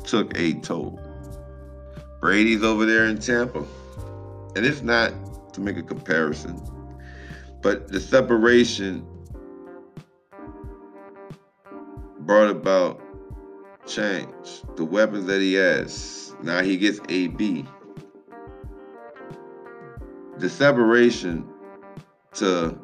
took 0.05 0.37
a 0.37 0.55
toll. 0.55 1.01
Brady's 2.21 2.63
over 2.63 2.85
there 2.85 3.07
in 3.07 3.19
Tampa. 3.19 3.65
And 4.57 4.67
it's 4.67 4.83
not 4.83 5.13
to 5.55 5.61
make 5.61 5.77
a 5.77 5.83
comparison, 5.83 6.61
but 7.63 7.89
the 7.89 8.01
separation 8.01 9.07
brought 12.21 12.51
about 12.51 13.01
change. 13.87 14.63
The 14.77 14.85
weapons 14.85 15.27
that 15.27 15.41
he 15.41 15.55
has. 15.55 16.35
Now 16.43 16.63
he 16.63 16.77
gets 16.77 17.01
AB. 17.09 17.65
The 20.41 20.49
separation 20.49 21.47
to 22.37 22.75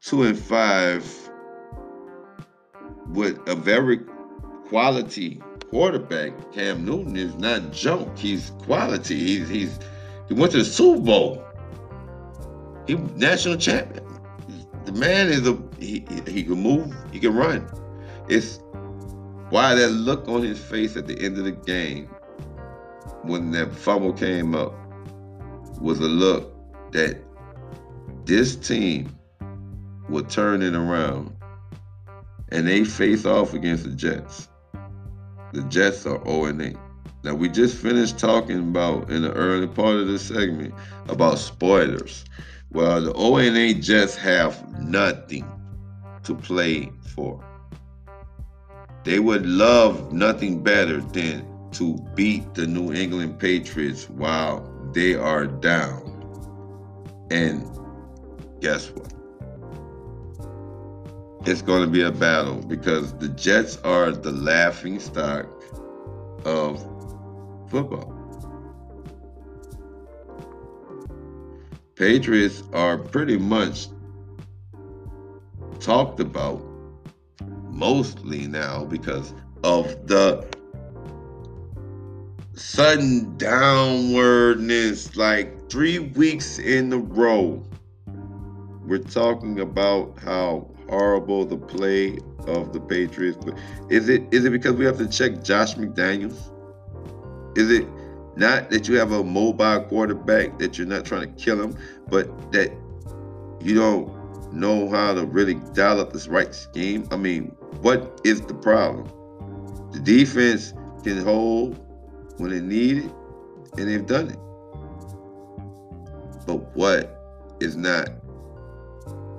two 0.00 0.24
and 0.24 0.36
five 0.36 1.30
with 3.10 3.38
a 3.46 3.54
very 3.54 4.00
quality 4.66 5.40
quarterback, 5.70 6.32
Cam 6.52 6.84
Newton 6.84 7.16
is 7.16 7.36
not 7.36 7.70
junk. 7.70 8.18
He's 8.18 8.50
quality. 8.62 9.16
He's 9.16 9.48
he's 9.48 9.78
he 10.26 10.34
went 10.34 10.50
to 10.52 10.58
the 10.58 10.64
Super 10.64 11.00
Bowl. 11.00 11.44
He 12.88 12.94
national 12.94 13.58
champion. 13.58 14.04
The 14.84 14.90
man 14.90 15.28
is 15.28 15.46
a 15.46 15.56
he 15.78 16.04
he 16.26 16.42
can 16.42 16.60
move, 16.60 16.92
he 17.12 17.20
can 17.20 17.36
run. 17.36 17.64
It's 18.28 18.58
why 19.50 19.76
that 19.76 19.90
look 19.90 20.26
on 20.26 20.42
his 20.42 20.58
face 20.58 20.96
at 20.96 21.06
the 21.06 21.16
end 21.20 21.38
of 21.38 21.44
the 21.44 21.52
game 21.52 22.06
when 23.22 23.52
that 23.52 23.72
fumble 23.72 24.12
came 24.12 24.56
up 24.56 24.74
was 25.80 26.00
a 26.00 26.08
look 26.08 26.51
that 26.92 27.18
this 28.24 28.56
team 28.56 29.14
will 30.08 30.24
turn 30.24 30.62
it 30.62 30.74
around 30.74 31.34
and 32.50 32.68
they 32.68 32.84
face 32.84 33.24
off 33.24 33.54
against 33.54 33.84
the 33.84 33.90
Jets. 33.90 34.48
The 35.52 35.62
Jets 35.64 36.06
are 36.06 36.22
0 36.24 36.60
8. 36.60 36.76
Now, 37.24 37.34
we 37.34 37.48
just 37.48 37.76
finished 37.76 38.18
talking 38.18 38.58
about 38.58 39.10
in 39.10 39.22
the 39.22 39.32
early 39.32 39.68
part 39.68 39.96
of 39.96 40.06
this 40.06 40.22
segment 40.22 40.74
about 41.08 41.38
spoilers. 41.38 42.24
Well, 42.70 43.00
the 43.00 43.14
0 43.14 43.38
8 43.38 43.82
Jets 43.82 44.16
have 44.16 44.80
nothing 44.82 45.50
to 46.24 46.34
play 46.34 46.90
for. 47.14 47.44
They 49.04 49.18
would 49.18 49.46
love 49.46 50.12
nothing 50.12 50.62
better 50.62 51.00
than 51.00 51.46
to 51.72 51.96
beat 52.14 52.54
the 52.54 52.66
New 52.66 52.92
England 52.92 53.38
Patriots 53.38 54.08
while 54.10 54.68
they 54.92 55.14
are 55.14 55.46
down. 55.46 56.11
And 57.32 57.66
guess 58.60 58.90
what? 58.90 59.10
It's 61.46 61.62
going 61.62 61.80
to 61.80 61.86
be 61.90 62.02
a 62.02 62.12
battle 62.12 62.56
because 62.56 63.14
the 63.14 63.28
Jets 63.28 63.78
are 63.78 64.12
the 64.12 64.32
laughing 64.32 65.00
stock 65.00 65.46
of 66.44 66.78
football. 67.70 68.14
Patriots 71.96 72.64
are 72.74 72.98
pretty 72.98 73.38
much 73.38 73.86
talked 75.80 76.20
about 76.20 76.62
mostly 77.70 78.46
now 78.46 78.84
because 78.84 79.32
of 79.64 80.06
the 80.06 80.46
sudden 82.54 83.36
downwardness, 83.38 85.16
like 85.16 85.70
three 85.70 85.98
weeks 85.98 86.58
in 86.58 86.92
a 86.92 86.98
row. 86.98 87.62
We're 88.84 88.98
talking 88.98 89.60
about 89.60 90.18
how 90.18 90.70
horrible 90.88 91.46
the 91.46 91.56
play 91.56 92.18
of 92.46 92.72
the 92.72 92.80
Patriots. 92.80 93.38
But 93.42 93.58
Is 93.88 94.08
it 94.08 94.22
is 94.32 94.44
it 94.44 94.50
because 94.50 94.72
we 94.72 94.84
have 94.84 94.98
to 94.98 95.08
check 95.08 95.42
Josh 95.42 95.74
McDaniels? 95.74 96.50
Is 97.56 97.70
it 97.70 97.86
not 98.36 98.70
that 98.70 98.88
you 98.88 98.98
have 98.98 99.12
a 99.12 99.22
mobile 99.22 99.80
quarterback 99.84 100.58
that 100.58 100.78
you're 100.78 100.86
not 100.86 101.04
trying 101.04 101.34
to 101.34 101.42
kill 101.42 101.60
him, 101.62 101.76
but 102.08 102.52
that 102.52 102.72
you 103.60 103.74
don't 103.74 104.52
know 104.52 104.88
how 104.88 105.14
to 105.14 105.24
really 105.24 105.54
dial 105.74 106.00
up 106.00 106.12
this 106.12 106.28
right 106.28 106.54
scheme? 106.54 107.06
I 107.10 107.16
mean, 107.16 107.54
what 107.80 108.20
is 108.24 108.40
the 108.40 108.54
problem? 108.54 109.06
The 109.92 110.00
defense 110.00 110.74
can 111.02 111.18
hold 111.18 111.78
when 112.38 112.50
they 112.50 112.60
need 112.60 112.98
it 112.98 113.12
and 113.78 113.88
they've 113.88 114.06
done 114.06 114.30
it. 114.30 114.38
But 116.46 116.74
what 116.76 117.18
is 117.60 117.76
not 117.76 118.10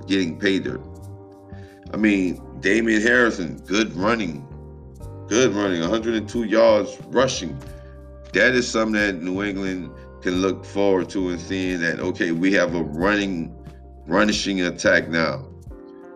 getting 0.07 0.39
paid 0.39 0.63
dirt? 0.63 0.81
I 1.93 1.97
mean, 1.97 2.41
Damien 2.61 3.01
Harrison, 3.01 3.57
good 3.67 3.93
running, 3.93 4.47
good 5.27 5.53
running, 5.53 5.81
102 5.81 6.43
yards 6.45 6.97
rushing. 7.07 7.57
That 8.33 8.55
is 8.55 8.67
something 8.67 8.93
that 8.93 9.21
New 9.21 9.43
England 9.43 9.91
can 10.21 10.41
look 10.41 10.65
forward 10.65 11.09
to 11.09 11.29
and 11.29 11.39
seeing 11.39 11.81
that 11.81 11.99
okay, 11.99 12.31
we 12.31 12.53
have 12.53 12.73
a 12.73 12.83
running, 12.83 13.53
rushing 14.07 14.61
attack 14.61 15.09
now 15.09 15.45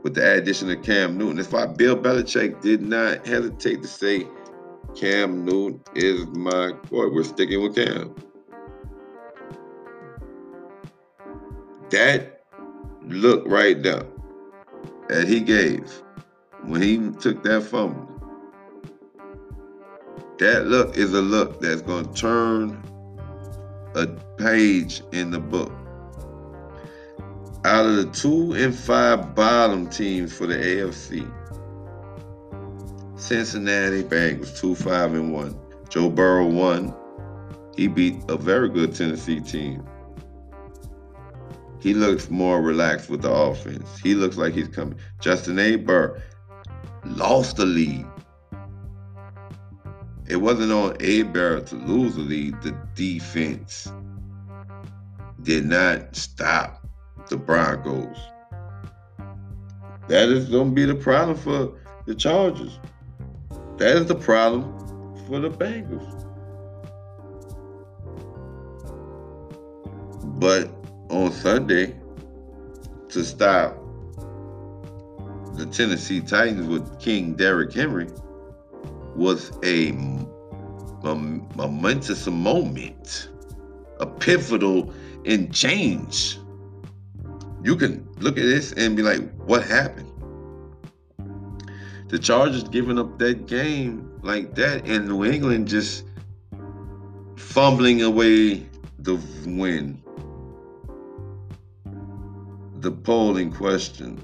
with 0.04 0.16
the 0.16 0.36
addition 0.36 0.72
of 0.72 0.82
Cam 0.84 1.18
Newton. 1.18 1.36
That's 1.36 1.52
why 1.52 1.68
Bill 1.68 1.98
Belichick 1.98 2.62
did 2.62 2.82
not 2.82 3.28
hesitate 3.28 3.82
to 3.82 3.88
say 3.88 4.26
Cam 4.98 5.46
Newton 5.46 5.80
is 5.94 6.26
my 6.26 6.72
boy. 6.90 7.08
We're 7.10 7.24
sticking 7.24 7.62
with 7.62 7.76
Cam. 7.76 8.16
That 11.92 12.42
look 13.04 13.44
right 13.46 13.78
now 13.78 14.02
that 15.08 15.28
he 15.28 15.40
gave 15.40 16.02
when 16.64 16.82
he 16.82 17.12
took 17.20 17.44
that 17.44 17.62
fumble, 17.62 18.08
that 20.40 20.66
look 20.66 20.98
is 20.98 21.14
a 21.14 21.22
look 21.22 21.62
that's 21.62 21.84
going 21.84 22.12
to 22.12 22.20
turn 22.20 22.84
a 23.94 24.08
page 24.38 25.04
in 25.12 25.30
the 25.30 25.40
book. 25.40 25.72
Out 27.66 27.86
of 27.86 27.98
the 27.98 28.10
two 28.14 28.54
and 28.54 28.74
five 28.74 29.36
bottom 29.36 29.88
teams 29.90 30.36
for 30.36 30.48
the 30.48 30.56
AFC, 30.56 31.32
Cincinnati 33.18 34.04
Bengals 34.04 34.58
two 34.58 34.76
five 34.76 35.14
and 35.14 35.34
one. 35.34 35.60
Joe 35.90 36.10
Burrow 36.10 36.46
won. 36.46 36.94
He 37.76 37.88
beat 37.88 38.24
a 38.30 38.38
very 38.38 38.70
good 38.70 38.96
Tennessee 38.96 39.40
team. 39.40 39.84
He 41.80 41.94
looks 41.94 42.30
more 42.30 42.62
relaxed 42.62 43.10
with 43.10 43.22
the 43.22 43.32
offense. 43.32 44.00
He 44.00 44.16
looks 44.16 44.38
like 44.38 44.54
he's 44.54 44.68
coming. 44.68 45.00
Justin 45.20 45.58
Herbert 45.58 46.22
lost 47.06 47.58
the 47.58 47.66
lead. 47.66 48.06
It 50.28 50.38
wasn't 50.38 50.72
on 50.72 51.00
Herbert 51.00 51.68
to 51.68 51.76
lose 51.76 52.16
the 52.16 52.22
lead. 52.22 52.62
The 52.62 52.76
defense 52.96 53.92
did 55.42 55.66
not 55.66 56.16
stop 56.16 56.86
the 57.30 57.38
Broncos. 57.38 58.18
That 60.08 60.30
is 60.30 60.50
going 60.50 60.70
to 60.70 60.76
be 60.76 60.86
the 60.86 60.96
problem 60.96 61.38
for 61.38 61.80
the 62.06 62.16
Chargers. 62.16 62.80
That 63.78 63.96
is 63.96 64.08
the 64.08 64.16
problem 64.16 64.74
for 65.28 65.40
the 65.40 65.52
Bengals. 65.52 66.26
But 70.40 70.70
on 71.10 71.32
Sunday, 71.32 71.96
to 73.10 73.24
stop 73.24 73.78
the 75.54 75.66
Tennessee 75.68 76.22
Titans 76.22 76.68
with 76.68 77.00
King 77.00 77.34
Derrick 77.34 77.74
Henry 77.74 78.08
was 79.16 79.52
a, 79.64 79.90
a 79.90 81.16
momentous 81.56 82.28
moment, 82.28 83.30
a 84.00 84.06
pivotal 84.06 84.94
in 85.24 85.52
change. 85.52 86.40
You 87.64 87.76
can 87.76 88.08
look 88.20 88.38
at 88.38 88.44
this 88.44 88.72
and 88.74 88.96
be 88.96 89.04
like, 89.04 89.22
what 89.46 89.64
happened? 89.64 90.12
The 92.08 92.18
Chargers 92.18 92.64
giving 92.64 92.98
up 92.98 93.18
that 93.20 93.48
game 93.48 94.10
like 94.24 94.56
that, 94.56 94.88
and 94.88 95.08
New 95.08 95.26
England 95.26 95.68
just 95.68 96.06
fumbling 97.36 98.02
away 98.02 98.66
the 99.00 99.16
win. 99.46 100.02
The 102.76 102.92
polling 102.92 103.52
question. 103.52 104.24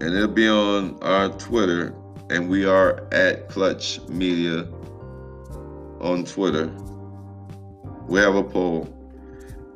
And 0.00 0.14
it'll 0.14 0.28
be 0.28 0.48
on 0.48 0.98
our 1.02 1.30
Twitter, 1.30 1.94
and 2.30 2.48
we 2.48 2.66
are 2.66 3.08
at 3.12 3.48
Clutch 3.48 4.00
Media 4.08 4.68
on 6.00 6.24
Twitter. 6.24 6.66
We 8.06 8.20
have 8.20 8.36
a 8.36 8.44
poll. 8.44 8.92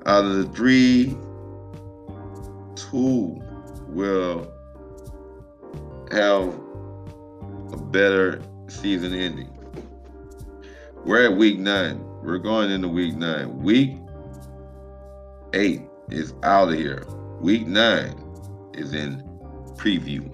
Out 0.06 0.24
of 0.24 0.36
the 0.36 0.44
three, 0.54 1.16
two 2.76 3.42
will 3.88 4.52
have 6.12 6.58
a 7.72 7.76
better 7.76 8.42
season 8.68 9.14
ending. 9.14 9.48
We're 11.04 11.24
at 11.24 11.36
week 11.36 11.58
nine. 11.58 12.04
We're 12.22 12.38
going 12.38 12.70
into 12.70 12.88
week 12.88 13.16
nine. 13.16 13.62
Week 13.62 13.96
eight 15.54 15.82
is 16.10 16.34
out 16.42 16.68
of 16.68 16.74
here. 16.74 17.04
Week 17.40 17.66
nine 17.66 18.14
is 18.74 18.92
in 18.92 19.22
preview. 19.76 20.28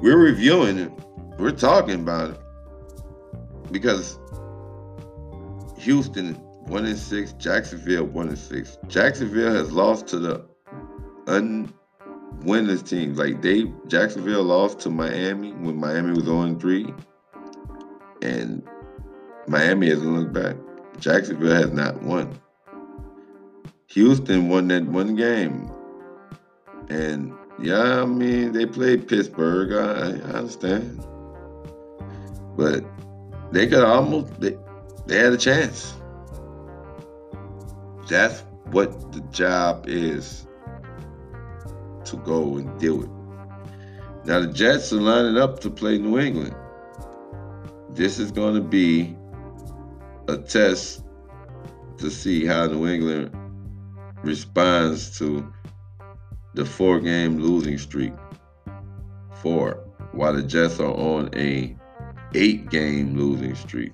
We're 0.00 0.18
reviewing 0.18 0.78
it. 0.78 0.92
We're 1.38 1.50
talking 1.50 2.00
about 2.00 2.30
it 2.30 2.40
because 3.72 4.18
Houston 5.78 6.34
one 6.66 6.84
and 6.84 6.98
six, 6.98 7.32
Jacksonville 7.32 8.04
one 8.04 8.28
and 8.28 8.38
six. 8.38 8.78
Jacksonville 8.86 9.52
has 9.52 9.72
lost 9.72 10.06
to 10.08 10.18
the 10.18 10.44
un 11.26 11.72
winless 12.40 12.86
teams. 12.86 13.18
Like 13.18 13.42
they 13.42 13.72
Jacksonville 13.86 14.44
lost 14.44 14.80
to 14.80 14.90
Miami 14.90 15.52
when 15.52 15.76
Miami 15.76 16.12
was 16.12 16.28
on 16.28 16.58
3. 16.58 16.94
And 18.22 18.62
Miami 19.46 19.88
hasn't 19.88 20.12
looked 20.12 20.32
back. 20.32 20.56
Jacksonville 20.98 21.54
has 21.54 21.72
not 21.72 22.02
won. 22.02 22.38
Houston 23.88 24.48
won 24.48 24.68
that 24.68 24.84
one 24.84 25.14
game. 25.14 25.70
And 26.88 27.32
yeah, 27.60 28.02
I 28.02 28.04
mean 28.04 28.52
they 28.52 28.66
played 28.66 29.08
Pittsburgh. 29.08 29.72
I, 29.72 30.18
I 30.28 30.38
understand. 30.38 31.04
But 32.56 32.84
they 33.52 33.66
could 33.66 33.84
almost 33.84 34.40
they, 34.40 34.56
they 35.06 35.18
had 35.18 35.32
a 35.32 35.36
chance. 35.36 35.94
That's 38.08 38.40
what 38.70 39.12
the 39.12 39.20
job 39.30 39.84
is 39.86 40.47
to 42.10 42.16
go 42.18 42.56
and 42.56 42.78
do 42.80 43.02
it. 43.02 43.10
Now 44.26 44.40
the 44.40 44.48
Jets 44.48 44.92
are 44.92 45.00
lining 45.00 45.36
up 45.36 45.60
to 45.60 45.70
play 45.70 45.98
New 45.98 46.18
England. 46.18 46.54
This 47.90 48.18
is 48.18 48.30
going 48.30 48.54
to 48.54 48.60
be 48.60 49.16
a 50.28 50.36
test 50.36 51.04
to 51.98 52.10
see 52.10 52.44
how 52.44 52.66
New 52.66 52.86
England 52.86 53.34
responds 54.22 55.18
to 55.18 55.52
the 56.54 56.64
four 56.64 57.00
game 57.00 57.38
losing 57.38 57.78
streak. 57.78 58.12
Four, 59.42 59.84
while 60.12 60.32
the 60.32 60.42
Jets 60.42 60.80
are 60.80 60.92
on 60.92 61.30
a 61.34 61.76
eight 62.34 62.68
game 62.70 63.16
losing 63.16 63.54
streak. 63.54 63.92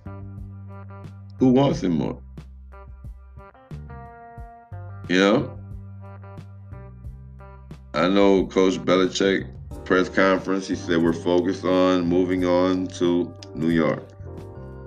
Who 1.38 1.48
wants 1.50 1.82
him 1.82 1.92
more? 1.92 2.20
You 5.08 5.18
know? 5.18 5.58
I 7.94 8.08
know 8.08 8.44
Coach 8.46 8.74
Belichick 8.74 9.46
press 9.84 10.08
conference. 10.08 10.66
He 10.66 10.74
said 10.74 11.00
we're 11.00 11.12
focused 11.12 11.64
on 11.64 12.06
moving 12.08 12.44
on 12.44 12.88
to 12.88 13.32
New 13.54 13.70
York. 13.70 14.02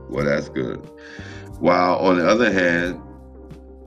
Well, 0.09 0.25
that's 0.25 0.49
good. 0.49 0.77
While 1.59 1.99
on 1.99 2.17
the 2.17 2.27
other 2.27 2.51
hand, 2.51 3.01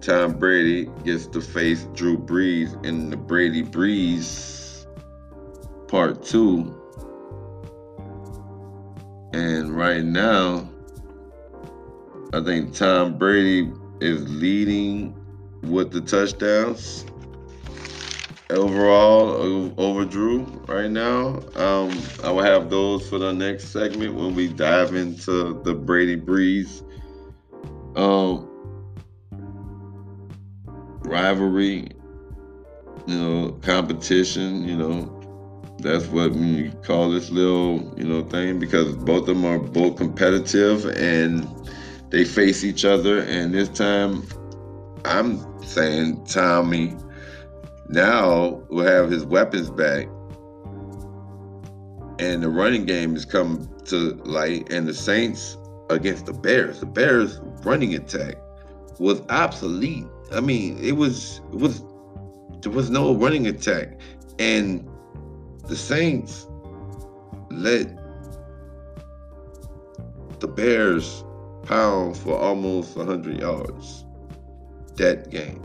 Tom 0.01 0.39
Brady 0.39 0.91
gets 1.05 1.27
to 1.29 1.43
face 1.43 1.85
Drew 1.93 2.17
Brees 2.17 2.83
in 2.87 3.11
the 3.11 3.19
Brady 3.19 3.63
Brees 3.63 4.87
Part 5.87 6.25
Two. 6.25 6.75
And 9.35 9.77
right 9.77 10.03
now, 10.03 10.67
I 12.33 12.43
think 12.43 12.75
Tom 12.75 13.19
Brady 13.19 13.71
is 14.01 14.27
leading 14.31 15.15
with 15.63 15.93
the 15.93 16.01
touchdowns 16.01 17.05
overall 18.51 19.73
over 19.79 20.05
Drew 20.05 20.43
right 20.67 20.91
now. 20.91 21.41
Um, 21.57 21.91
I 22.23 22.31
will 22.31 22.43
have 22.43 22.71
those 22.71 23.09
for 23.09 23.19
the 23.19 23.33
next 23.33 23.69
segment 23.69 24.15
when 24.15 24.35
we 24.35 24.49
dive 24.49 24.95
into 24.95 25.61
the 25.65 25.75
Brady 25.75 26.17
Brees 26.17 26.83
um, 27.97 28.49
rivalry, 31.01 31.89
you 33.07 33.19
know, 33.19 33.53
competition, 33.63 34.67
you 34.67 34.77
know. 34.77 35.17
That's 35.79 36.07
what 36.09 36.33
we 36.33 36.71
call 36.85 37.11
this 37.11 37.31
little, 37.31 37.95
you 37.97 38.05
know, 38.05 38.23
thing 38.23 38.59
because 38.59 38.95
both 38.97 39.21
of 39.21 39.29
them 39.29 39.47
are 39.47 39.59
both 39.59 39.97
competitive 39.97 40.85
and 40.85 41.49
they 42.11 42.25
face 42.25 42.65
each 42.65 42.85
other. 42.85 43.21
And 43.21 43.55
this 43.55 43.71
time, 43.71 44.23
I'm 45.07 45.41
saying 45.63 46.25
Tommy 46.27 46.95
now 47.91 48.63
will 48.69 48.87
have 48.87 49.11
his 49.11 49.25
weapons 49.25 49.71
back. 49.71 50.07
And 52.19 52.43
the 52.43 52.49
running 52.49 52.85
game 52.85 53.15
has 53.15 53.25
come 53.25 53.69
to 53.87 54.15
light. 54.25 54.71
And 54.73 54.87
the 54.87 54.95
Saints 54.95 55.57
against 55.89 56.27
the 56.27 56.33
Bears, 56.33 56.81
the 56.81 56.87
Bears 56.87 57.41
running 57.65 57.95
attack 57.95 58.37
was 58.99 59.23
obsolete. 59.31 60.07
I 60.33 60.41
mean, 60.41 60.79
it 60.79 60.93
was 60.93 61.41
it 61.53 61.59
was 61.59 61.83
there 62.61 62.73
was 62.73 62.91
no 62.91 63.15
running 63.15 63.47
attack. 63.47 63.99
And 64.39 64.89
the 65.67 65.77
Saints 65.77 66.47
let 67.51 67.89
the 70.41 70.49
Bears 70.49 71.25
pound 71.65 72.17
for 72.17 72.39
almost 72.39 72.97
100 72.97 73.41
yards 73.41 74.05
that 74.97 75.31
game. 75.31 75.63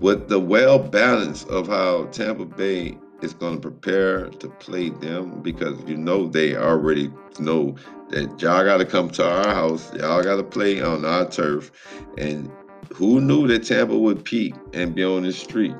With 0.00 0.28
the 0.28 0.38
well 0.38 0.78
balance 0.78 1.44
of 1.44 1.68
how 1.68 2.04
Tampa 2.06 2.44
Bay 2.44 2.98
is 3.22 3.32
going 3.32 3.54
to 3.54 3.60
prepare 3.60 4.28
to 4.28 4.48
play 4.48 4.90
them 4.90 5.40
because 5.42 5.78
you 5.86 5.96
know 5.96 6.28
they 6.28 6.54
already 6.54 7.10
know 7.38 7.76
that 8.10 8.40
y'all 8.40 8.64
got 8.64 8.76
to 8.76 8.84
come 8.84 9.08
to 9.10 9.26
our 9.26 9.54
house, 9.54 9.92
y'all 9.94 10.22
got 10.22 10.36
to 10.36 10.42
play 10.42 10.82
on 10.82 11.04
our 11.04 11.28
turf. 11.28 11.70
And 12.18 12.50
who 12.92 13.20
knew 13.20 13.46
that 13.48 13.64
Tampa 13.64 13.96
would 13.96 14.24
peak 14.24 14.54
and 14.74 14.94
be 14.94 15.04
on 15.04 15.22
this 15.22 15.38
streak? 15.38 15.74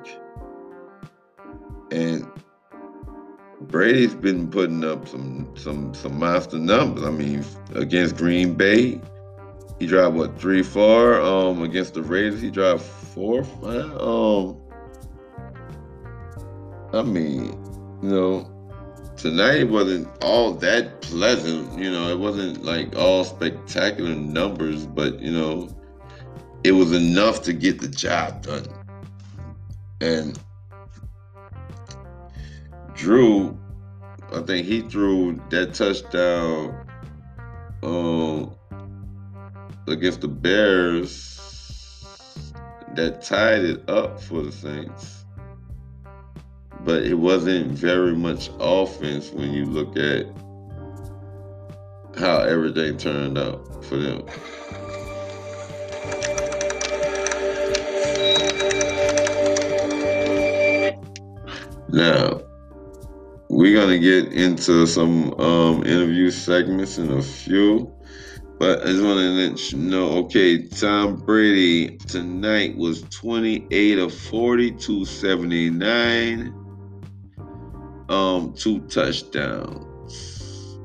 And 1.91 2.27
Brady's 3.61 4.15
been 4.15 4.49
putting 4.49 4.85
up 4.85 5.09
some 5.09 5.49
some 5.57 5.95
some 5.95 6.19
monster 6.19 6.59
numbers. 6.59 7.05
I 7.05 7.11
mean, 7.11 7.45
against 7.75 8.17
Green 8.17 8.55
Bay, 8.55 9.01
he 9.79 9.87
dropped 9.87 10.17
what 10.17 10.39
three, 10.39 10.63
four. 10.63 11.21
Um, 11.21 11.63
against 11.63 11.95
the 11.95 12.03
Raiders, 12.03 12.41
he 12.41 12.51
dropped 12.51 12.83
four, 12.83 13.45
five. 13.45 14.01
Um, 14.01 14.57
I 16.93 17.03
mean, 17.03 17.47
you 18.03 18.09
know, 18.09 18.51
tonight 19.17 19.69
wasn't 19.69 20.09
all 20.23 20.53
that 20.55 21.03
pleasant. 21.03 21.79
You 21.79 21.91
know, 21.91 22.09
it 22.09 22.19
wasn't 22.19 22.65
like 22.65 22.97
all 22.97 23.25
spectacular 23.25 24.15
numbers, 24.15 24.87
but 24.87 25.21
you 25.21 25.33
know, 25.33 25.69
it 26.65 26.73
was 26.73 26.93
enough 26.93 27.43
to 27.43 27.53
get 27.53 27.81
the 27.81 27.89
job 27.89 28.43
done. 28.43 28.67
And 30.01 30.39
Drew, 32.95 33.59
I 34.33 34.41
think 34.41 34.67
he 34.67 34.81
threw 34.81 35.41
that 35.51 35.75
touchdown 35.75 36.75
um, 37.83 38.56
against 39.89 40.21
the 40.21 40.29
Bears 40.29 41.33
that 42.95 43.23
tied 43.23 43.65
it 43.65 43.89
up 43.89 44.21
for 44.21 44.43
the 44.43 44.53
Saints. 44.53 45.25
But 46.85 47.03
it 47.05 47.15
wasn't 47.15 47.73
very 47.73 48.15
much 48.15 48.51
offense 48.59 49.31
when 49.31 49.53
you 49.53 49.65
look 49.65 49.97
at 49.97 50.27
how 52.19 52.39
everything 52.39 52.97
turned 52.97 53.39
out 53.39 53.85
for 53.85 53.97
them. 53.97 54.25
Now, 61.89 62.43
we're 63.49 63.75
gonna 63.75 63.99
get 63.99 64.33
into 64.33 64.87
some 64.87 65.33
um, 65.41 65.85
interview 65.85 66.31
segments 66.31 66.99
in 66.99 67.11
a 67.11 67.23
few, 67.23 67.93
but 68.59 68.83
I 68.83 68.87
just 68.87 69.03
want 69.03 69.19
to 69.19 69.29
let 69.31 69.73
you 69.73 69.79
know. 69.79 70.09
Okay, 70.25 70.67
Tom 70.67 71.17
Brady 71.17 71.99
tonight 71.99 72.77
was 72.77 73.03
28 73.03 73.99
of 73.99 74.15
40, 74.15 74.71
279, 74.73 76.55
um, 78.09 78.55
two 78.55 78.81
touchdowns. 78.89 80.79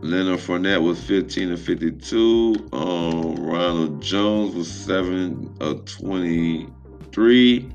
Leonard 0.00 0.38
Fournette 0.38 0.82
was 0.82 1.02
15 1.04 1.52
of 1.52 1.60
52. 1.60 2.68
Um, 2.74 3.36
Ronald 3.36 4.02
Jones 4.02 4.54
was 4.54 4.70
7 4.70 5.56
of 5.60 5.86
23. 5.86 7.72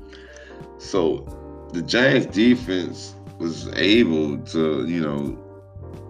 So 0.78 1.68
the 1.72 1.82
Giants 1.82 2.26
defense 2.26 3.16
was 3.40 3.68
able 3.76 4.38
to, 4.38 4.86
you 4.86 5.00
know, 5.00 5.36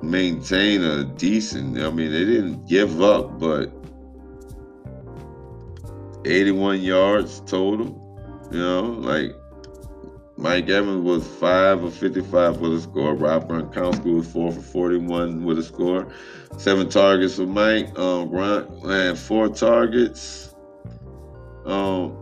maintain 0.03 0.83
a 0.83 1.05
decent. 1.05 1.79
I 1.79 1.91
mean, 1.91 2.11
they 2.13 2.25
didn't 2.25 2.67
give 2.67 3.03
up, 3.03 3.39
but 3.39 3.73
81 6.25 6.81
yards 6.81 7.41
total. 7.41 7.97
You 8.51 8.59
know, 8.59 8.83
like 8.83 9.35
Mike 10.37 10.71
Evans 10.71 11.05
was 11.05 11.27
five 11.39 11.83
of 11.85 11.95
55 11.95 12.61
with 12.61 12.75
a 12.75 12.81
score. 12.81 13.15
Rob 13.15 13.49
Gronkowski 13.49 14.15
was 14.17 14.27
four 14.27 14.51
for 14.51 14.63
41 14.63 15.45
with 15.45 15.59
a 15.59 15.63
score. 15.63 16.11
Seven 16.57 16.89
targets 16.89 17.37
for 17.37 17.47
Mike. 17.47 17.89
Um, 17.99 18.31
Gronk 18.31 18.91
had 18.91 19.19
four 19.19 19.49
targets. 19.49 20.55
Um, 21.67 22.17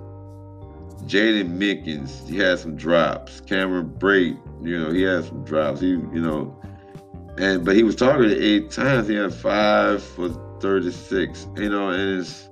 Jaydon 1.07 1.57
Mickens, 1.59 2.29
he 2.29 2.37
had 2.39 2.59
some 2.59 2.77
drops. 2.77 3.41
Cameron 3.41 3.95
Brate, 3.99 4.39
you 4.63 4.79
know, 4.79 4.91
he 4.91 5.03
had 5.03 5.25
some 5.25 5.45
drops. 5.45 5.81
He, 5.81 5.91
you 5.91 6.21
know, 6.21 6.58
and 7.39 7.65
but 7.65 7.77
he 7.77 7.83
was 7.83 7.97
targeted 7.97 8.43
eight 8.43 8.71
times. 8.71 9.09
He 9.09 9.15
had 9.15 9.33
five 9.33 10.03
for 10.03 10.29
36. 10.61 11.47
You 11.57 11.69
know, 11.69 11.91
and 11.91 12.21
it's 12.21 12.49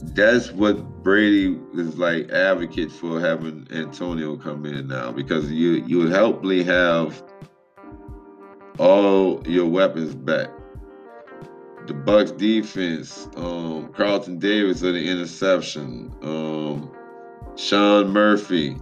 that's 0.00 0.52
what 0.52 0.76
Brady 1.02 1.58
is 1.74 1.98
like 1.98 2.30
advocate 2.30 2.90
for 2.92 3.20
having 3.20 3.66
Antonio 3.72 4.36
come 4.36 4.64
in 4.64 4.86
now 4.86 5.10
because 5.10 5.50
you 5.50 5.84
you 5.86 5.98
would 5.98 6.12
helpfully 6.12 6.62
have 6.62 7.22
all 8.78 9.42
your 9.46 9.66
weapons 9.66 10.14
back. 10.14 10.50
The 11.86 11.94
Bucs 11.94 12.36
defense, 12.36 13.28
um, 13.36 13.92
Carlton 13.94 14.38
Davis 14.38 14.82
of 14.82 14.92
the 14.92 15.08
interception, 15.10 16.14
um, 16.22 16.92
Sean 17.56 18.10
Murphy, 18.10 18.76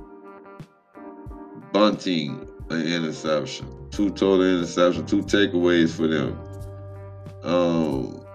Bunting, 1.73 2.49
an 2.71 2.83
interception, 2.83 3.69
two 3.91 4.11
total 4.11 4.41
interceptions, 4.41 5.09
two 5.09 5.23
takeaways 5.23 5.91
for 5.91 6.07
them. 6.07 6.39
Um, 7.43 8.27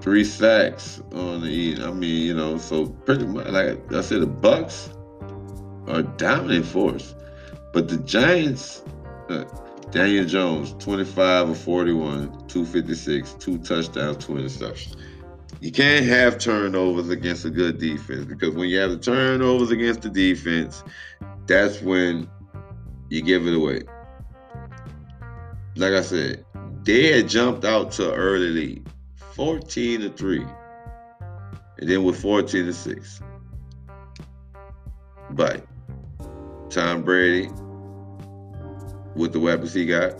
three 0.00 0.24
sacks 0.24 1.00
on 1.12 1.42
the 1.42 1.78
I 1.82 1.90
mean, 1.90 2.26
you 2.26 2.34
know, 2.34 2.58
so 2.58 2.86
pretty 2.86 3.26
much 3.26 3.46
like 3.48 3.92
I 3.92 4.00
said, 4.00 4.22
the 4.22 4.26
Bucs 4.26 4.92
are 5.88 6.02
dominant 6.02 6.66
force, 6.66 7.14
but 7.72 7.88
the 7.88 7.98
Giants. 7.98 8.82
Uh, 9.28 9.44
Daniel 9.90 10.24
Jones, 10.24 10.74
25 10.80 11.50
of 11.50 11.58
41, 11.58 12.48
256, 12.48 13.34
two 13.34 13.58
touchdowns, 13.58 14.24
two 14.24 14.32
interceptions. 14.32 14.96
You 15.60 15.72
can't 15.72 16.04
have 16.04 16.38
turnovers 16.38 17.08
against 17.08 17.44
a 17.44 17.50
good 17.50 17.78
defense 17.78 18.26
because 18.26 18.54
when 18.54 18.68
you 18.68 18.78
have 18.78 18.90
the 18.90 18.98
turnovers 18.98 19.70
against 19.70 20.02
the 20.02 20.10
defense, 20.10 20.84
that's 21.46 21.80
when 21.80 22.28
you 23.08 23.22
give 23.22 23.46
it 23.46 23.54
away. 23.54 23.82
Like 25.76 25.92
I 25.92 26.00
said, 26.00 26.44
they 26.82 27.12
had 27.12 27.28
jumped 27.28 27.64
out 27.64 27.92
to 27.92 28.12
early 28.12 28.48
lead, 28.48 28.88
14 29.34 30.00
to 30.00 30.10
3. 30.10 30.46
And 31.78 31.88
then 31.90 32.04
with 32.04 32.20
14 32.20 32.66
to 32.66 32.72
6. 32.72 33.20
But 35.30 35.66
Tom 36.70 37.02
Brady 37.02 37.48
with 39.14 39.32
the 39.32 39.40
weapons 39.40 39.74
he 39.74 39.86
got, 39.86 40.14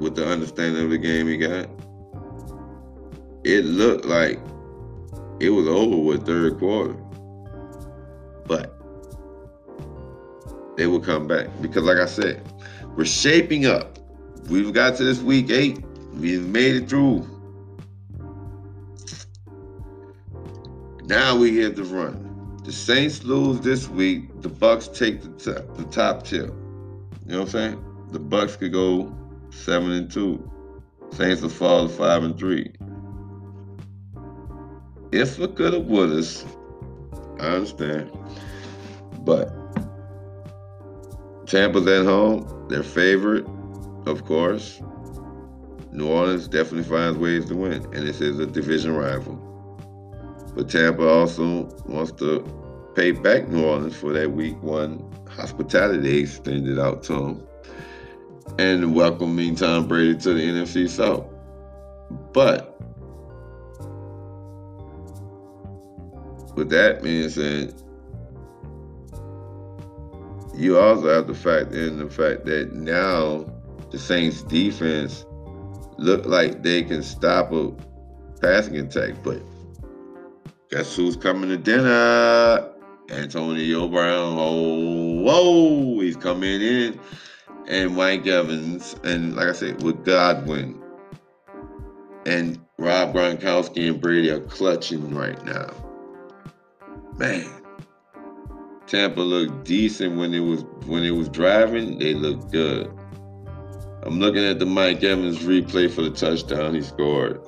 with 0.00 0.16
the 0.16 0.26
understanding 0.26 0.84
of 0.84 0.90
the 0.90 0.98
game 0.98 1.28
he 1.28 1.36
got, 1.36 1.68
it 3.44 3.64
looked 3.64 4.04
like 4.04 4.40
it 5.40 5.50
was 5.50 5.66
over 5.66 5.96
with 5.96 6.26
third 6.26 6.58
quarter. 6.58 6.94
But 8.46 8.81
they 10.82 10.88
will 10.88 10.98
come 10.98 11.28
back 11.28 11.46
because, 11.60 11.84
like 11.84 11.98
I 11.98 12.06
said, 12.06 12.42
we're 12.96 13.04
shaping 13.04 13.66
up. 13.66 14.00
We've 14.48 14.72
got 14.72 14.96
to 14.96 15.04
this 15.04 15.20
week 15.20 15.48
eight. 15.48 15.78
We've 16.14 16.44
made 16.44 16.74
it 16.74 16.88
through. 16.88 17.24
Now 21.04 21.36
we 21.36 21.56
hit 21.56 21.76
the 21.76 21.84
run. 21.84 22.58
The 22.64 22.72
Saints 22.72 23.22
lose 23.22 23.60
this 23.60 23.88
week. 23.88 24.42
The 24.42 24.50
Bucs 24.50 24.92
take 24.92 25.22
the 25.22 25.28
top, 25.52 25.76
the 25.76 25.84
top 25.84 26.24
tip. 26.24 26.46
You 26.46 26.52
know 27.26 27.38
what 27.38 27.42
I'm 27.42 27.48
saying? 27.48 27.84
The 28.10 28.18
Bucs 28.18 28.58
could 28.58 28.72
go 28.72 29.14
seven 29.50 29.92
and 29.92 30.10
two. 30.10 30.50
Saints 31.12 31.42
will 31.42 31.48
fall 31.48 31.86
to 31.86 31.94
five 31.94 32.24
and 32.24 32.36
three. 32.36 32.72
If 35.12 35.38
we 35.38 35.46
could 35.46 35.74
have 35.74 35.84
would 35.84 36.10
us, 36.10 36.44
I 37.38 37.50
understand. 37.50 38.10
But 39.20 39.61
Tampa's 41.52 41.86
at 41.86 42.06
home, 42.06 42.66
their 42.70 42.82
favorite, 42.82 43.46
of 44.06 44.24
course. 44.24 44.80
New 45.92 46.08
Orleans 46.08 46.48
definitely 46.48 46.88
finds 46.88 47.18
ways 47.18 47.44
to 47.44 47.54
win, 47.54 47.84
and 47.92 48.08
this 48.08 48.22
is 48.22 48.38
a 48.38 48.46
division 48.46 48.96
rival. 48.96 49.34
But 50.56 50.70
Tampa 50.70 51.06
also 51.06 51.64
wants 51.84 52.12
to 52.12 52.40
pay 52.96 53.10
back 53.10 53.48
New 53.48 53.66
Orleans 53.66 53.94
for 53.94 54.14
that 54.14 54.32
week 54.32 54.62
one 54.62 55.04
hospitality 55.28 55.98
they 55.98 56.18
extended 56.20 56.78
out 56.78 57.02
to 57.02 57.12
them 57.12 57.46
and 58.58 58.94
welcoming 58.94 59.54
Tom 59.54 59.86
Brady 59.86 60.16
to 60.20 60.32
the 60.32 60.40
NFC 60.40 60.88
South. 60.88 61.26
But 62.32 62.80
with 66.54 66.70
that 66.70 67.02
being 67.02 67.28
said, 67.28 67.81
you 70.54 70.78
also 70.78 71.08
have 71.08 71.26
to 71.26 71.34
factor 71.34 71.78
in 71.78 71.98
the 71.98 72.10
fact 72.10 72.44
that 72.46 72.72
now 72.72 73.46
the 73.90 73.98
Saints 73.98 74.42
defense 74.42 75.26
look 75.98 76.26
like 76.26 76.62
they 76.62 76.82
can 76.82 77.02
stop 77.02 77.52
a 77.52 77.72
passing 78.40 78.76
attack, 78.78 79.14
but 79.22 79.40
guess 80.70 80.96
who's 80.96 81.16
coming 81.16 81.48
to 81.50 81.56
dinner? 81.56 82.68
Antonio 83.10 83.88
Brown. 83.88 84.36
Oh, 84.38 85.20
whoa, 85.22 86.00
he's 86.00 86.16
coming 86.16 86.60
in. 86.60 86.98
And 87.68 87.94
Mike 87.94 88.26
Evans, 88.26 88.96
and 89.04 89.36
like 89.36 89.48
I 89.48 89.52
said, 89.52 89.82
with 89.82 90.04
Godwin 90.04 90.82
and 92.26 92.58
Rob 92.78 93.14
Gronkowski 93.14 93.88
and 93.88 94.00
Brady 94.00 94.30
are 94.30 94.40
clutching 94.40 95.14
right 95.14 95.42
now. 95.44 95.70
Man, 97.18 97.61
Tampa 98.92 99.22
looked 99.22 99.64
decent 99.64 100.18
when 100.18 100.34
it 100.34 100.40
was 100.40 100.66
when 100.84 101.02
it 101.02 101.12
was 101.12 101.26
driving. 101.30 101.98
They 101.98 102.12
looked 102.12 102.52
good. 102.52 102.92
I'm 104.02 104.20
looking 104.20 104.44
at 104.44 104.58
the 104.58 104.66
Mike 104.66 105.02
Evans 105.02 105.38
replay 105.38 105.90
for 105.90 106.02
the 106.02 106.10
touchdown 106.10 106.74
he 106.74 106.82
scored. 106.82 107.40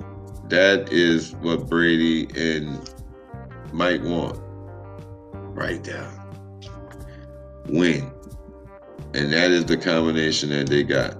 That 0.49 0.91
is 0.91 1.35
what 1.41 1.69
Brady 1.69 2.27
and 2.35 2.89
Mike 3.71 4.01
want. 4.01 4.39
Right 5.53 5.83
there. 5.83 6.11
Win. 7.67 8.11
And 9.13 9.31
that 9.31 9.51
is 9.51 9.65
the 9.65 9.77
combination 9.77 10.49
that 10.49 10.65
they 10.65 10.81
got. 10.81 11.15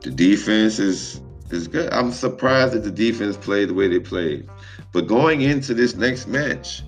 The 0.00 0.12
defense 0.12 0.78
is 0.78 1.20
is 1.50 1.68
good. 1.68 1.92
I'm 1.92 2.10
surprised 2.10 2.72
that 2.72 2.84
the 2.84 2.90
defense 2.90 3.36
played 3.36 3.68
the 3.68 3.74
way 3.74 3.88
they 3.88 4.00
played. 4.00 4.48
But 4.92 5.08
going 5.08 5.42
into 5.42 5.74
this 5.74 5.94
next 5.94 6.26
match, 6.26 6.82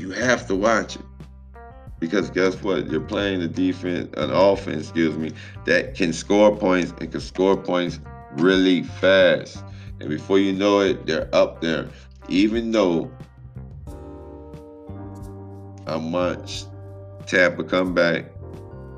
you 0.00 0.10
have 0.10 0.46
to 0.48 0.56
watch 0.56 0.96
it. 0.96 1.02
Because 1.98 2.30
guess 2.30 2.62
what? 2.62 2.90
You're 2.90 3.00
playing 3.00 3.42
a 3.42 3.48
defense, 3.48 4.08
an 4.16 4.30
offense, 4.30 4.84
excuse 4.84 5.16
me, 5.18 5.32
that 5.66 5.94
can 5.94 6.12
score 6.14 6.56
points 6.56 6.94
and 6.98 7.12
can 7.12 7.20
score 7.20 7.56
points 7.56 8.00
really 8.32 8.82
fast. 8.82 9.62
And 10.00 10.08
before 10.08 10.38
you 10.38 10.52
know 10.52 10.80
it, 10.80 11.06
they're 11.06 11.28
up 11.34 11.60
there. 11.60 11.88
Even 12.28 12.72
though 12.72 13.10
I 15.86 15.96
watched 15.96 16.68
Tampa 17.26 17.64
come 17.64 17.92
back, 17.92 18.26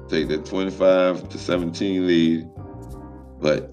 take 0.08 0.28
the 0.28 0.38
25 0.38 1.28
to 1.28 1.38
17 1.38 2.06
lead, 2.06 2.48
but 3.40 3.72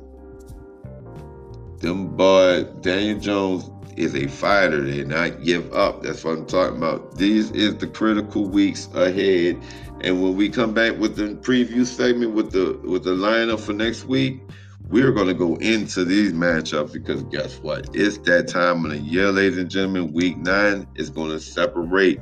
them 1.79 2.15
boy 2.15 2.63
Daniel 2.81 3.19
Jones 3.19 3.69
is 3.97 4.15
a 4.15 4.27
fighter. 4.27 4.81
They 4.81 5.03
not 5.03 5.43
give 5.43 5.71
up. 5.73 6.03
That's 6.03 6.23
what 6.23 6.37
I'm 6.37 6.45
talking 6.45 6.77
about. 6.77 7.17
These 7.17 7.51
is 7.51 7.77
the 7.77 7.87
critical 7.87 8.47
weeks 8.47 8.87
ahead. 8.93 9.61
And 10.01 10.21
when 10.23 10.35
we 10.35 10.49
come 10.49 10.73
back 10.73 10.97
with 10.97 11.15
the 11.15 11.35
preview 11.35 11.85
segment 11.85 12.33
with 12.33 12.51
the 12.51 12.79
with 12.87 13.03
the 13.03 13.11
lineup 13.11 13.59
for 13.59 13.73
next 13.73 14.05
week, 14.05 14.41
we're 14.87 15.11
gonna 15.11 15.33
go 15.33 15.55
into 15.57 16.05
these 16.05 16.31
matchups 16.31 16.93
because 16.93 17.23
guess 17.23 17.59
what? 17.59 17.89
It's 17.93 18.17
that 18.19 18.47
time 18.47 18.85
of 18.85 18.91
the 18.91 18.99
year, 18.99 19.31
ladies 19.31 19.57
and 19.57 19.69
gentlemen. 19.69 20.13
Week 20.13 20.37
nine 20.37 20.87
is 20.95 21.09
gonna 21.09 21.39
separate 21.39 22.19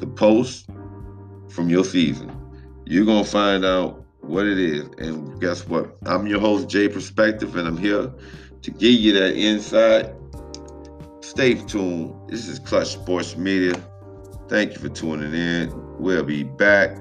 the 0.00 0.06
post 0.06 0.68
from 1.48 1.68
your 1.68 1.84
season. 1.84 2.36
You're 2.84 3.06
gonna 3.06 3.24
find 3.24 3.64
out 3.64 4.04
what 4.20 4.46
it 4.46 4.58
is. 4.58 4.88
And 4.98 5.40
guess 5.40 5.66
what? 5.66 5.96
I'm 6.06 6.26
your 6.26 6.40
host, 6.40 6.68
Jay 6.68 6.88
Perspective, 6.88 7.56
and 7.56 7.66
I'm 7.66 7.76
here 7.76 8.12
to 8.62 8.70
give 8.70 8.92
you 8.92 9.12
that 9.12 9.36
insight 9.36 10.12
Stay 11.30 11.54
tuned. 11.54 12.12
This 12.28 12.48
is 12.48 12.58
Clutch 12.58 12.88
Sports 12.88 13.36
Media. 13.36 13.72
Thank 14.48 14.72
you 14.72 14.80
for 14.80 14.88
tuning 14.88 15.32
in. 15.32 15.70
We'll 16.00 16.24
be 16.24 16.42
back. 16.42 16.96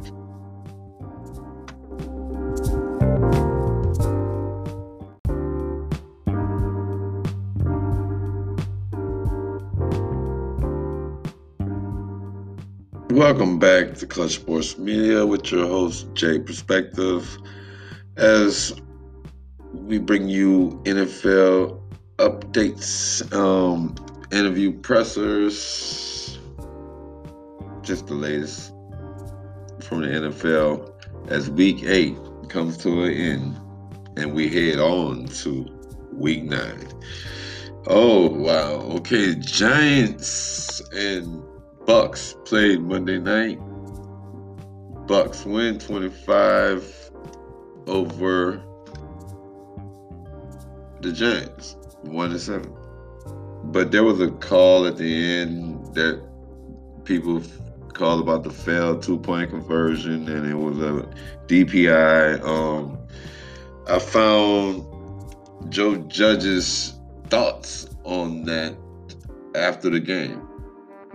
Welcome 13.09 13.57
back 13.57 13.95
to 13.95 14.05
Clutch 14.05 14.35
Sports 14.35 14.77
Media 14.77 15.25
with 15.25 15.51
your 15.51 15.65
host, 15.65 16.13
Jay 16.13 16.37
Perspective. 16.37 17.35
As 18.15 18.79
we 19.73 19.97
bring 19.97 20.29
you 20.29 20.79
NFL 20.85 21.81
updates, 22.19 23.33
um, 23.33 23.95
interview 24.31 24.71
pressers, 24.71 26.37
just 27.81 28.07
the 28.07 28.13
latest 28.13 28.73
from 29.79 30.01
the 30.01 30.07
NFL 30.07 30.93
as 31.29 31.49
week 31.49 31.83
eight 31.83 32.17
comes 32.49 32.77
to 32.77 33.03
an 33.03 33.11
end 33.13 33.59
and 34.17 34.33
we 34.33 34.49
head 34.49 34.79
on 34.79 35.25
to 35.27 35.65
week 36.13 36.43
nine. 36.43 36.87
Oh 37.87 38.29
wow. 38.29 38.81
Okay, 38.97 39.35
Giants 39.35 40.81
and 40.93 41.41
Bucs 41.85 42.35
played 42.45 42.81
Monday 42.81 43.19
night. 43.19 43.59
Bucs 45.07 45.45
win 45.45 45.79
25 45.79 47.11
over 47.87 48.61
the 51.01 51.11
Giants, 51.11 51.77
1 52.03 52.29
to 52.29 52.39
7. 52.39 52.78
But 53.71 53.91
there 53.91 54.03
was 54.03 54.19
a 54.19 54.31
call 54.31 54.87
at 54.87 54.97
the 54.97 55.39
end 55.39 55.93
that 55.93 56.21
people 57.03 57.41
called 57.93 58.21
about 58.21 58.43
the 58.43 58.49
failed 58.49 59.03
two 59.03 59.19
point 59.19 59.49
conversion, 59.49 60.27
and 60.27 60.49
it 60.49 60.55
was 60.55 60.77
a 60.79 61.07
DPI. 61.47 62.43
Um, 62.43 62.97
I 63.87 63.99
found 63.99 64.85
Joe 65.69 65.97
Judge's 66.07 66.93
thoughts 67.27 67.89
on 68.03 68.43
that 68.45 68.75
after 69.55 69.89
the 69.89 69.99
game. 69.99 70.47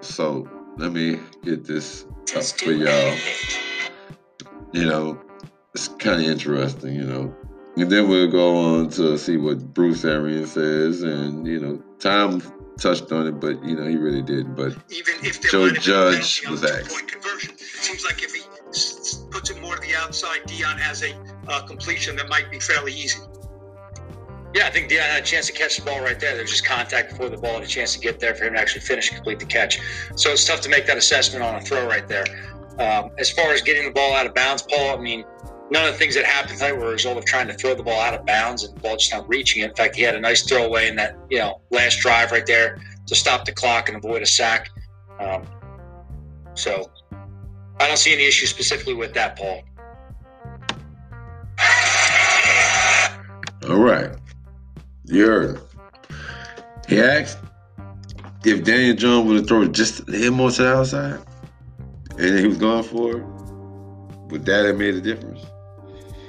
So 0.00 0.48
let 0.76 0.92
me 0.92 1.18
get 1.42 1.64
this 1.64 2.04
up 2.36 2.44
for 2.44 2.72
y'all. 2.72 3.16
You 4.72 4.84
know, 4.84 5.20
it's 5.72 5.88
kind 5.88 6.20
of 6.20 6.26
interesting, 6.28 6.94
you 6.94 7.04
know. 7.04 7.34
And 7.76 7.90
then 7.90 8.08
we'll 8.08 8.30
go 8.30 8.56
on 8.56 8.90
to 8.90 9.18
see 9.18 9.36
what 9.36 9.74
Bruce 9.74 10.04
Arians 10.04 10.52
says, 10.52 11.02
and 11.02 11.46
you 11.46 11.58
know, 11.58 11.82
Tom 12.04 12.42
touched 12.78 13.10
on 13.12 13.26
it, 13.26 13.40
but 13.40 13.64
you 13.64 13.74
know, 13.74 13.86
he 13.86 13.96
really 13.96 14.20
did. 14.20 14.54
But 14.54 14.76
even 14.90 15.14
if 15.22 15.40
Joe 15.40 15.70
Judge 15.70 16.46
was 16.46 16.62
asked. 16.62 16.90
Point 16.90 17.10
conversion. 17.10 17.52
It 17.52 17.60
seems 17.60 18.04
like 18.04 18.22
if 18.22 18.34
he 18.34 18.42
puts 19.30 19.48
it 19.48 19.58
more 19.62 19.76
to 19.76 19.80
the 19.80 19.94
outside, 19.96 20.44
Dion 20.44 20.76
has 20.76 21.02
a 21.02 21.16
uh, 21.48 21.62
completion 21.66 22.14
that 22.16 22.28
might 22.28 22.50
be 22.50 22.60
fairly 22.60 22.92
easy. 22.92 23.20
Yeah, 24.54 24.66
I 24.66 24.70
think 24.70 24.90
Dion 24.90 25.02
had 25.02 25.22
a 25.22 25.26
chance 25.26 25.46
to 25.46 25.52
catch 25.54 25.78
the 25.78 25.84
ball 25.86 26.00
right 26.02 26.20
there. 26.20 26.34
There 26.34 26.42
was 26.42 26.50
just 26.50 26.66
contact 26.66 27.12
before 27.12 27.30
the 27.30 27.38
ball 27.38 27.56
and 27.56 27.64
a 27.64 27.66
chance 27.66 27.94
to 27.94 28.00
get 28.00 28.20
there 28.20 28.34
for 28.34 28.44
him 28.44 28.52
to 28.52 28.60
actually 28.60 28.82
finish 28.82 29.08
and 29.08 29.16
complete 29.16 29.38
the 29.38 29.46
catch. 29.46 29.80
So 30.14 30.30
it's 30.30 30.44
tough 30.44 30.60
to 30.60 30.68
make 30.68 30.86
that 30.86 30.98
assessment 30.98 31.42
on 31.42 31.54
a 31.54 31.62
throw 31.62 31.88
right 31.88 32.06
there. 32.06 32.26
Um, 32.78 33.12
as 33.18 33.30
far 33.30 33.52
as 33.52 33.62
getting 33.62 33.86
the 33.86 33.92
ball 33.92 34.12
out 34.12 34.26
of 34.26 34.34
bounds, 34.34 34.62
Paul, 34.62 34.98
I 34.98 35.00
mean, 35.00 35.24
none 35.70 35.86
of 35.86 35.92
the 35.92 35.98
things 35.98 36.14
that 36.14 36.24
happened 36.24 36.58
tonight 36.58 36.72
were 36.72 36.88
a 36.88 36.92
result 36.92 37.16
of 37.18 37.24
trying 37.24 37.46
to 37.48 37.54
throw 37.54 37.74
the 37.74 37.82
ball 37.82 38.00
out 38.00 38.14
of 38.14 38.24
bounds 38.26 38.64
and 38.64 38.76
the 38.76 38.80
ball 38.80 38.96
just 38.96 39.12
not 39.12 39.28
reaching 39.28 39.62
it. 39.62 39.70
In 39.70 39.74
fact, 39.74 39.96
he 39.96 40.02
had 40.02 40.14
a 40.14 40.20
nice 40.20 40.42
throwaway 40.46 40.88
in 40.88 40.96
that 40.96 41.16
you 41.30 41.38
know 41.38 41.60
last 41.70 42.00
drive 42.00 42.32
right 42.32 42.46
there 42.46 42.78
to 43.06 43.14
stop 43.14 43.44
the 43.44 43.52
clock 43.52 43.88
and 43.88 43.96
avoid 43.96 44.22
a 44.22 44.26
sack. 44.26 44.70
Um, 45.20 45.46
so 46.54 46.90
I 47.80 47.88
don't 47.88 47.96
see 47.96 48.12
any 48.12 48.26
issue 48.26 48.46
specifically 48.46 48.94
with 48.94 49.14
that, 49.14 49.36
Paul. 49.36 49.62
All 53.68 53.76
right. 53.76 54.10
You 55.04 55.26
heard. 55.26 55.60
He 56.88 57.00
asked, 57.00 57.38
if 58.44 58.64
Daniel 58.64 58.94
Jones 58.94 59.26
would 59.26 59.36
have 59.36 59.48
thrown 59.48 59.72
just 59.72 60.06
him 60.08 60.34
more 60.34 60.50
to 60.50 60.62
the 60.62 60.74
outside, 60.74 61.20
and 62.18 62.38
he 62.38 62.46
was 62.46 62.58
going 62.58 62.82
for 62.82 63.18
it, 63.18 63.24
would 64.30 64.44
that 64.44 64.66
have 64.66 64.76
made 64.76 64.94
a 64.94 65.00
difference? 65.00 65.46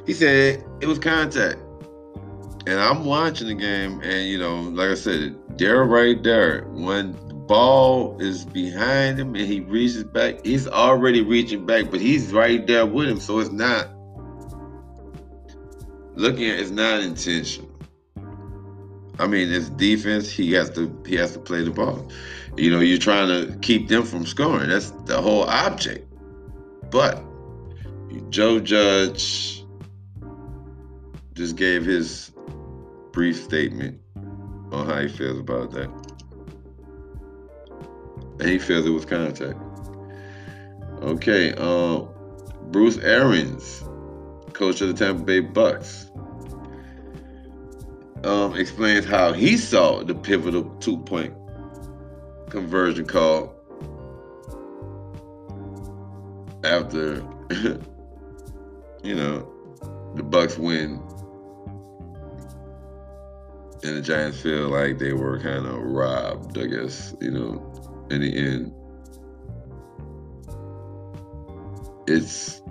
He 0.05 0.13
said 0.13 0.63
it 0.81 0.87
was 0.87 0.99
contact. 0.99 1.59
And 2.67 2.79
I'm 2.79 3.05
watching 3.05 3.47
the 3.47 3.53
game, 3.53 4.01
and 4.01 4.27
you 4.27 4.39
know, 4.39 4.61
like 4.61 4.89
I 4.89 4.95
said, 4.95 5.35
they're 5.57 5.83
right 5.83 6.21
there. 6.23 6.63
When 6.69 7.11
the 7.27 7.35
ball 7.35 8.19
is 8.19 8.43
behind 8.43 9.19
him 9.19 9.35
and 9.35 9.45
he 9.45 9.59
reaches 9.59 10.03
back, 10.03 10.43
he's 10.43 10.67
already 10.67 11.21
reaching 11.21 11.65
back, 11.65 11.91
but 11.91 12.01
he's 12.01 12.33
right 12.33 12.65
there 12.65 12.85
with 12.85 13.07
him. 13.07 13.19
So 13.19 13.39
it's 13.39 13.51
not 13.51 13.89
looking 16.15 16.49
at 16.49 16.59
it's 16.59 16.71
not 16.71 17.01
intentional. 17.01 17.69
I 19.19 19.27
mean, 19.27 19.51
it's 19.51 19.69
defense. 19.69 20.29
He 20.29 20.51
has 20.53 20.69
to 20.71 21.03
he 21.05 21.15
has 21.15 21.33
to 21.33 21.39
play 21.39 21.63
the 21.63 21.71
ball. 21.71 22.09
You 22.57 22.71
know, 22.71 22.79
you're 22.79 22.97
trying 22.97 23.27
to 23.27 23.57
keep 23.59 23.87
them 23.87 24.03
from 24.03 24.25
scoring. 24.25 24.69
That's 24.69 24.91
the 25.05 25.21
whole 25.21 25.43
object. 25.43 26.07
But 26.89 27.23
Joe 28.29 28.59
Judge 28.59 29.64
just 31.35 31.57
gave 31.57 31.85
his 31.85 32.31
brief 33.11 33.35
statement 33.35 33.99
on 34.71 34.85
how 34.87 35.01
he 35.01 35.09
feels 35.09 35.37
about 35.37 35.71
that. 35.71 35.89
And 38.39 38.49
he 38.49 38.57
feels 38.57 38.85
it 38.85 38.89
was 38.89 39.05
contact. 39.05 39.59
Okay, 41.01 41.53
uh, 41.57 41.99
Bruce 42.71 42.97
Arians, 42.99 43.83
coach 44.53 44.79
of 44.79 44.87
the 44.87 44.93
Tampa 44.93 45.23
Bay 45.23 45.41
Bucs, 45.41 46.09
um, 48.25 48.55
explains 48.55 49.05
how 49.05 49.33
he 49.33 49.57
saw 49.57 50.03
the 50.03 50.15
pivotal 50.15 50.63
two-point 50.79 51.33
conversion 52.49 53.05
call 53.05 53.53
after, 56.63 57.15
you 59.03 59.15
know, 59.15 59.51
the 60.15 60.23
Bucs 60.23 60.57
win 60.57 61.01
and 63.85 63.97
the 63.97 64.01
Giants 64.01 64.41
feel 64.41 64.69
like 64.69 64.97
they 64.97 65.13
were 65.13 65.39
kind 65.39 65.65
of 65.65 65.75
robbed, 65.75 66.57
I 66.57 66.65
guess, 66.65 67.15
you 67.21 67.29
know, 67.29 68.07
in 68.09 68.21
the 68.21 68.35
end. 68.35 68.73
It's 72.07 72.61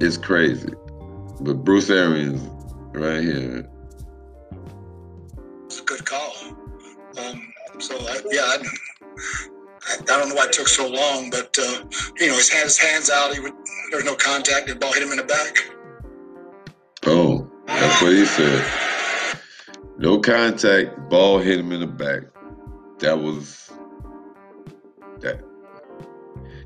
it's 0.00 0.16
crazy. 0.18 0.72
But 1.40 1.64
Bruce 1.64 1.88
Arians 1.88 2.42
right 2.92 3.22
here. 3.22 3.68
It's 5.66 5.80
a 5.80 5.84
good 5.84 6.04
call. 6.04 6.34
Um, 7.18 7.52
so 7.78 7.96
I, 7.96 8.20
yeah, 8.30 8.42
I, 8.42 8.58
I 10.00 10.04
don't 10.04 10.28
know 10.28 10.34
why 10.34 10.46
it 10.46 10.52
took 10.52 10.68
so 10.68 10.88
long, 10.88 11.30
but 11.30 11.56
uh, 11.58 11.84
you 12.18 12.28
know, 12.28 12.34
his 12.34 12.50
hands 12.78 13.10
out. 13.10 13.32
He 13.32 13.40
would, 13.40 13.52
there 13.90 13.98
was 13.98 14.04
no 14.04 14.14
contact. 14.14 14.68
The 14.68 14.74
ball 14.74 14.92
hit 14.92 15.02
him 15.02 15.10
in 15.10 15.16
the 15.16 15.24
back. 15.24 15.73
That's 17.94 18.02
what 18.02 18.12
he 18.12 18.24
said. 18.24 19.38
No 19.98 20.18
contact, 20.18 21.08
ball 21.08 21.38
hit 21.38 21.60
him 21.60 21.70
in 21.70 21.78
the 21.78 21.86
back. 21.86 22.22
That 22.98 23.20
was 23.20 23.70
that. 25.20 25.40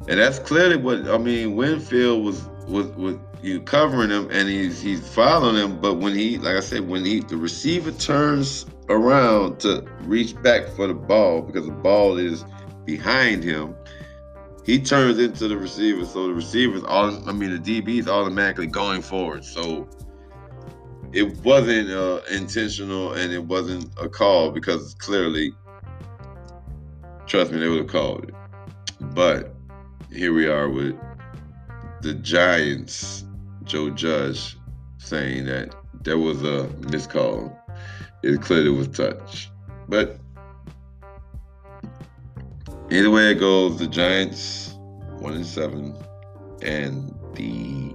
And 0.08 0.18
that's 0.18 0.38
clearly 0.38 0.76
what 0.76 1.06
I 1.06 1.18
mean. 1.18 1.54
Winfield 1.54 2.24
was 2.24 2.48
was 2.66 2.86
was 2.92 3.16
you 3.42 3.60
covering 3.60 4.08
him 4.08 4.30
and 4.30 4.48
he's 4.48 4.80
he's 4.80 5.06
following 5.06 5.56
him, 5.56 5.78
but 5.82 5.96
when 5.96 6.14
he 6.14 6.38
like 6.38 6.56
I 6.56 6.60
said, 6.60 6.88
when 6.88 7.04
he 7.04 7.20
the 7.20 7.36
receiver 7.36 7.92
turns 7.92 8.64
around 8.88 9.60
to 9.60 9.86
reach 10.04 10.34
back 10.42 10.66
for 10.68 10.86
the 10.86 10.94
ball 10.94 11.42
because 11.42 11.66
the 11.66 11.72
ball 11.72 12.16
is 12.16 12.42
behind 12.86 13.44
him, 13.44 13.76
he 14.64 14.80
turns 14.80 15.18
into 15.18 15.46
the 15.46 15.58
receiver. 15.58 16.06
So 16.06 16.28
the 16.28 16.32
receiver's 16.32 16.84
all 16.84 17.28
I 17.28 17.32
mean 17.32 17.62
the 17.62 17.82
DB 17.82 17.98
is 17.98 18.08
automatically 18.08 18.66
going 18.66 19.02
forward. 19.02 19.44
So 19.44 19.86
it 21.12 21.36
wasn't 21.38 21.90
uh, 21.90 22.20
intentional 22.30 23.12
and 23.14 23.32
it 23.32 23.44
wasn't 23.44 23.90
a 24.00 24.08
call 24.08 24.50
because 24.50 24.94
clearly, 24.94 25.52
trust 27.26 27.52
me, 27.52 27.58
they 27.58 27.68
would 27.68 27.78
have 27.78 27.88
called 27.88 28.24
it. 28.24 28.34
But 29.14 29.54
here 30.12 30.32
we 30.32 30.46
are 30.46 30.68
with 30.68 30.96
the 32.02 32.14
Giants, 32.14 33.24
Joe 33.64 33.90
Judge, 33.90 34.56
saying 34.98 35.46
that 35.46 35.74
there 36.02 36.18
was 36.18 36.42
a 36.42 36.68
miscall. 36.90 37.56
It 38.22 38.40
clearly 38.42 38.70
was 38.70 38.88
touch. 38.88 39.50
But 39.88 40.18
either 42.90 43.10
way 43.10 43.30
it 43.30 43.40
goes, 43.40 43.78
the 43.78 43.86
Giants 43.86 44.74
one 45.20 45.34
and 45.34 45.46
seven, 45.46 45.96
and 46.62 47.14
the 47.34 47.92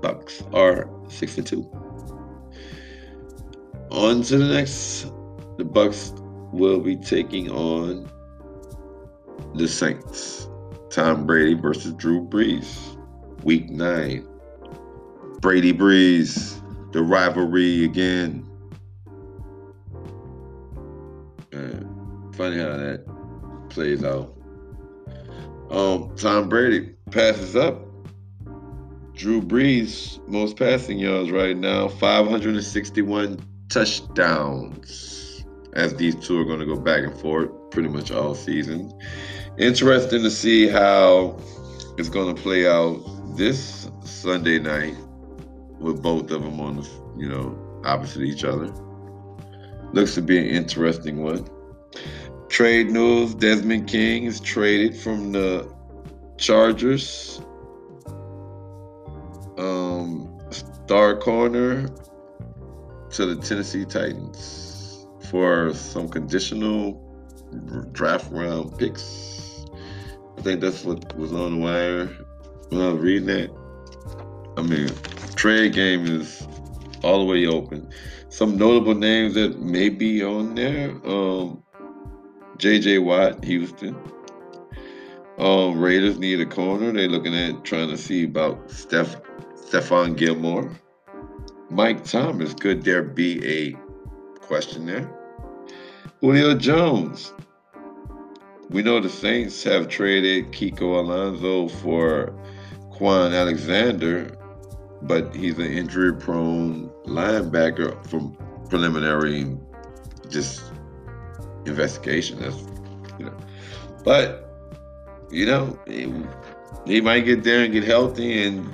Bucs 0.00 0.42
are 0.54 0.88
six 1.10 1.36
and 1.38 1.46
two. 1.46 1.70
On 3.90 4.22
to 4.22 4.38
the 4.38 4.54
next. 4.54 5.12
The 5.58 5.64
Bucs 5.64 6.12
will 6.52 6.80
be 6.80 6.96
taking 6.96 7.50
on 7.50 8.10
the 9.54 9.66
Saints. 9.66 10.48
Tom 10.90 11.26
Brady 11.26 11.54
versus 11.54 11.92
Drew 11.94 12.26
Brees. 12.26 12.98
Week 13.42 13.70
nine. 13.70 14.26
Brady 15.40 15.72
Brees. 15.72 16.60
The 16.92 17.02
rivalry 17.02 17.84
again. 17.84 18.46
Man, 21.52 22.32
funny 22.34 22.58
how 22.58 22.76
that 22.76 23.04
plays 23.68 24.02
out. 24.04 24.34
Um, 25.70 26.14
Tom 26.16 26.48
Brady 26.48 26.94
passes 27.10 27.56
up. 27.56 27.82
Drew 29.14 29.40
Brees, 29.40 30.26
most 30.28 30.56
passing 30.56 30.98
yards 30.98 31.30
right 31.30 31.56
now, 31.56 31.88
561 31.88 33.40
touchdowns 33.68 35.44
as 35.74 35.94
these 35.96 36.14
two 36.14 36.40
are 36.40 36.44
going 36.44 36.60
to 36.60 36.66
go 36.66 36.76
back 36.76 37.04
and 37.04 37.14
forth 37.20 37.50
pretty 37.70 37.88
much 37.88 38.10
all 38.10 38.34
season. 38.34 38.92
Interesting 39.58 40.22
to 40.22 40.30
see 40.30 40.68
how 40.68 41.38
it's 41.98 42.08
going 42.08 42.34
to 42.34 42.42
play 42.42 42.66
out 42.66 42.98
this 43.36 43.90
Sunday 44.02 44.58
night 44.58 44.96
with 45.78 46.02
both 46.02 46.30
of 46.30 46.42
them 46.42 46.60
on 46.60 46.76
the, 46.76 46.88
you 47.18 47.28
know, 47.28 47.82
opposite 47.84 48.22
each 48.22 48.44
other. 48.44 48.72
Looks 49.92 50.14
to 50.14 50.22
be 50.22 50.38
an 50.38 50.46
interesting 50.46 51.22
one. 51.22 51.46
Trade 52.48 52.90
news 52.90 53.34
Desmond 53.34 53.88
King 53.88 54.24
is 54.24 54.40
traded 54.40 54.96
from 54.96 55.32
the 55.32 55.70
Chargers. 56.38 57.40
Um, 59.58 60.38
star 60.50 61.16
corner 61.16 61.88
to 63.16 63.24
the 63.24 63.36
Tennessee 63.36 63.86
Titans 63.86 65.06
for 65.30 65.72
some 65.72 66.06
conditional 66.06 67.02
draft 67.92 68.30
round 68.30 68.76
picks. 68.78 69.64
I 70.36 70.42
think 70.42 70.60
that's 70.60 70.84
what 70.84 71.16
was 71.16 71.32
on 71.32 71.58
the 71.58 71.64
wire 71.64 72.06
when 72.68 72.82
I 72.82 72.92
was 72.92 73.00
reading 73.00 73.26
that. 73.28 73.50
I 74.58 74.62
mean, 74.62 74.90
trade 75.34 75.72
game 75.72 76.04
is 76.04 76.46
all 77.02 77.20
the 77.20 77.24
way 77.24 77.46
open. 77.46 77.88
Some 78.28 78.58
notable 78.58 78.94
names 78.94 79.32
that 79.32 79.60
may 79.60 79.88
be 79.88 80.22
on 80.22 80.54
there: 80.54 80.90
um, 81.06 81.62
J.J. 82.58 82.98
Watt, 82.98 83.42
Houston. 83.44 83.96
Um, 85.38 85.80
Raiders 85.80 86.18
need 86.18 86.40
a 86.42 86.46
corner. 86.46 86.92
They're 86.92 87.08
looking 87.08 87.34
at 87.34 87.64
trying 87.64 87.88
to 87.88 87.96
see 87.96 88.24
about 88.24 88.70
Steph, 88.70 89.16
Stephon 89.54 90.18
Gilmore. 90.18 90.70
Mike 91.70 92.04
Thomas, 92.04 92.54
could 92.54 92.84
there 92.84 93.02
be 93.02 93.44
a 93.46 93.72
question 94.40 94.86
there? 94.86 95.10
Julio 96.20 96.54
Jones. 96.54 97.32
We 98.70 98.82
know 98.82 99.00
the 99.00 99.08
Saints 99.08 99.62
have 99.64 99.88
traded 99.88 100.52
Kiko 100.52 100.98
Alonso 100.98 101.68
for 101.68 102.32
Kwon 102.92 103.32
Alexander, 103.32 104.36
but 105.02 105.34
he's 105.34 105.58
an 105.58 105.66
injury 105.66 106.14
prone 106.14 106.88
linebacker 107.04 108.04
from 108.08 108.36
preliminary 108.68 109.56
just 110.28 110.64
investigation. 111.64 112.40
That's 112.40 112.56
you 113.18 113.26
know. 113.26 113.36
But 114.04 114.46
you 115.30 115.46
know, 115.46 115.78
he, 115.86 116.12
he 116.86 117.00
might 117.00 117.20
get 117.20 117.44
there 117.44 117.64
and 117.64 117.72
get 117.72 117.84
healthy 117.84 118.46
and 118.46 118.68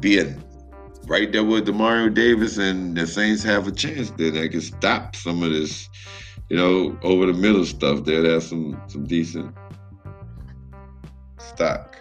be 0.00 0.18
a 0.18 0.36
right 1.08 1.32
there 1.32 1.44
with 1.44 1.66
Demario 1.66 2.12
Davis 2.12 2.58
and 2.58 2.96
the 2.96 3.06
Saints 3.06 3.42
have 3.42 3.66
a 3.66 3.72
chance 3.72 4.10
that 4.10 4.34
they 4.34 4.48
can 4.48 4.60
stop 4.60 5.16
some 5.16 5.42
of 5.42 5.50
this, 5.50 5.88
you 6.48 6.56
know, 6.56 6.98
over 7.02 7.26
the 7.26 7.32
middle 7.32 7.64
stuff 7.64 8.04
there. 8.04 8.22
That's 8.22 8.46
some 8.46 8.80
some 8.86 9.06
decent 9.06 9.54
stock. 11.38 11.96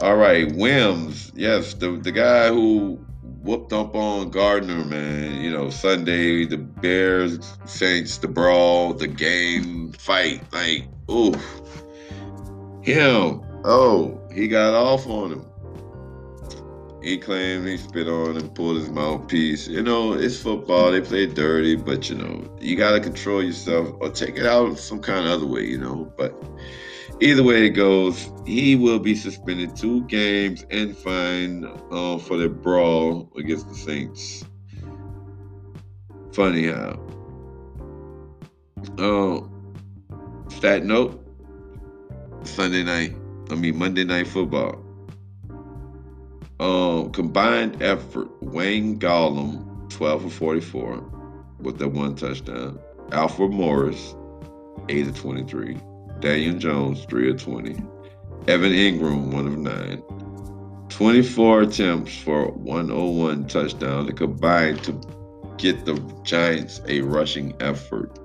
All 0.00 0.16
right, 0.16 0.50
Wims. 0.54 1.32
Yes, 1.34 1.74
the 1.74 1.92
the 1.92 2.12
guy 2.12 2.48
who 2.48 2.98
whooped 3.42 3.72
up 3.72 3.94
on 3.94 4.30
Gardner, 4.30 4.84
man. 4.84 5.40
You 5.40 5.50
know, 5.50 5.70
Sunday, 5.70 6.44
the 6.44 6.58
Bears, 6.58 7.56
Saints, 7.64 8.18
the 8.18 8.28
brawl, 8.28 8.94
the 8.94 9.08
game, 9.08 9.92
fight. 9.92 10.42
Like, 10.52 10.88
ooh. 11.10 11.34
Him. 12.82 13.42
Oh, 13.64 14.20
he 14.32 14.46
got 14.46 14.74
off 14.74 15.08
on 15.08 15.32
him. 15.32 15.46
He 17.02 17.18
claimed 17.18 17.68
he 17.68 17.76
spit 17.76 18.08
on 18.08 18.36
and 18.36 18.54
pulled 18.54 18.78
his 18.78 18.88
mouthpiece. 18.88 19.68
You 19.68 19.82
know, 19.82 20.14
it's 20.14 20.40
football. 20.40 20.90
They 20.90 21.00
play 21.00 21.26
dirty, 21.26 21.76
but 21.76 22.08
you 22.08 22.16
know, 22.16 22.56
you 22.60 22.76
gotta 22.76 23.00
control 23.00 23.42
yourself 23.42 23.94
or 24.00 24.10
take 24.10 24.36
it 24.36 24.46
out 24.46 24.78
some 24.78 25.00
kind 25.00 25.26
of 25.26 25.32
other 25.32 25.46
way, 25.46 25.66
you 25.66 25.78
know. 25.78 26.10
But 26.16 26.34
either 27.20 27.42
way 27.42 27.66
it 27.66 27.70
goes, 27.70 28.30
he 28.46 28.76
will 28.76 28.98
be 28.98 29.14
suspended 29.14 29.76
two 29.76 30.04
games 30.04 30.64
and 30.70 30.96
fined 30.96 31.66
uh, 31.90 32.18
for 32.18 32.38
the 32.38 32.48
brawl 32.48 33.30
against 33.36 33.68
the 33.68 33.74
Saints. 33.74 34.44
Funny 36.32 36.68
how. 36.68 36.98
Uh, 38.98 39.40
stat 40.48 40.84
note: 40.84 41.22
Sunday 42.44 42.82
night, 42.82 43.14
I 43.50 43.54
mean 43.54 43.78
Monday 43.78 44.04
night 44.04 44.26
football. 44.26 44.85
Um, 46.58 47.12
combined 47.12 47.82
effort: 47.82 48.28
Wayne 48.42 48.98
Gallman, 48.98 49.90
twelve 49.90 50.22
for 50.22 50.30
forty-four, 50.30 51.04
with 51.60 51.78
that 51.78 51.88
one 51.88 52.14
touchdown. 52.14 52.78
Alfred 53.12 53.50
Morris, 53.50 54.14
eight 54.88 55.06
of 55.06 55.18
twenty-three. 55.20 55.78
Daniel 56.20 56.58
Jones, 56.58 57.04
3 57.04 57.30
of 57.30 57.42
20. 57.42 57.76
Evan 58.48 58.72
Engram, 58.72 59.32
1 59.32 59.46
of 59.46 59.58
9. 59.58 60.02
24 60.88 61.62
attempts 61.62 62.16
for 62.16 62.50
101 62.52 63.46
touchdown 63.48 64.06
to 64.06 64.12
combine 64.12 64.76
to 64.78 64.92
get 65.58 65.84
the 65.84 65.94
Giants 66.22 66.80
a 66.88 67.00
rushing 67.02 67.54
effort. 67.60 68.18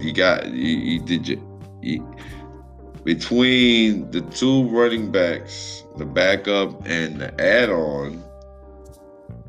You 0.00 0.12
got 0.12 0.48
you, 0.52 0.76
you 0.76 1.00
did 1.00 1.28
you, 1.28 1.60
you 1.80 2.16
between 3.04 4.10
the 4.10 4.20
two 4.20 4.68
running 4.68 5.10
backs, 5.10 5.84
the 5.96 6.06
backup 6.06 6.86
and 6.86 7.20
the 7.20 7.40
add-on, 7.40 8.22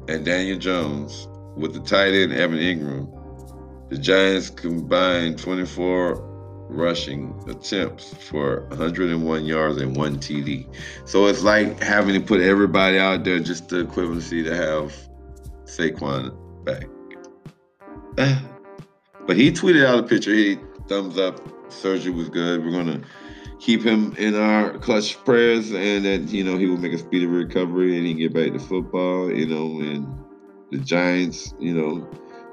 and 0.08 0.26
Daniel 0.26 0.58
Jones 0.58 1.28
with 1.56 1.74
the 1.74 1.80
tight 1.80 2.14
end 2.14 2.34
Evan 2.34 2.58
Engram, 2.58 3.90
the 3.90 3.98
Giants 3.98 4.50
combined 4.50 5.38
24 5.40 6.32
rushing 6.70 7.40
attempts 7.48 8.14
for 8.14 8.66
101 8.70 9.46
yards 9.46 9.80
and 9.80 9.96
one 9.96 10.18
TD. 10.18 10.68
So 11.06 11.28
it's 11.28 11.44
like 11.44 11.82
having 11.82 12.20
to 12.20 12.26
put 12.26 12.42
everybody 12.42 12.98
out 12.98 13.24
there 13.24 13.40
just 13.40 13.70
the 13.70 13.86
equivalency 13.86 14.44
to 14.44 14.56
have 14.56 14.96
Saquon 15.66 16.36
back. 16.66 16.88
But 19.26 19.38
he 19.38 19.54
tweeted 19.54 19.86
out 19.86 20.00
a 20.00 20.04
picture. 20.04 20.34
He 20.34 20.60
thumbs 20.90 21.18
up. 21.18 21.40
Surgery 21.72 22.12
was 22.12 22.28
good. 22.28 22.62
We're 22.62 22.72
gonna 22.72 23.00
keep 23.64 23.82
him 23.82 24.14
in 24.18 24.36
our 24.36 24.78
clutch 24.80 25.24
prayers, 25.24 25.72
and 25.72 26.04
that 26.06 26.30
you 26.30 26.44
know 26.44 26.58
he 26.58 26.68
will 26.68 26.78
make 26.78 26.94
a 26.94 26.98
speedy 26.98 27.26
recovery 27.26 27.98
and 27.98 28.06
he 28.06 28.14
get 28.14 28.34
back 28.34 28.52
to 28.52 28.60
football. 28.60 29.32
You 29.32 29.46
know, 29.48 29.80
and 29.80 30.06
the 30.72 30.78
Giants, 30.80 31.54
you 31.60 31.74
know, 31.74 32.08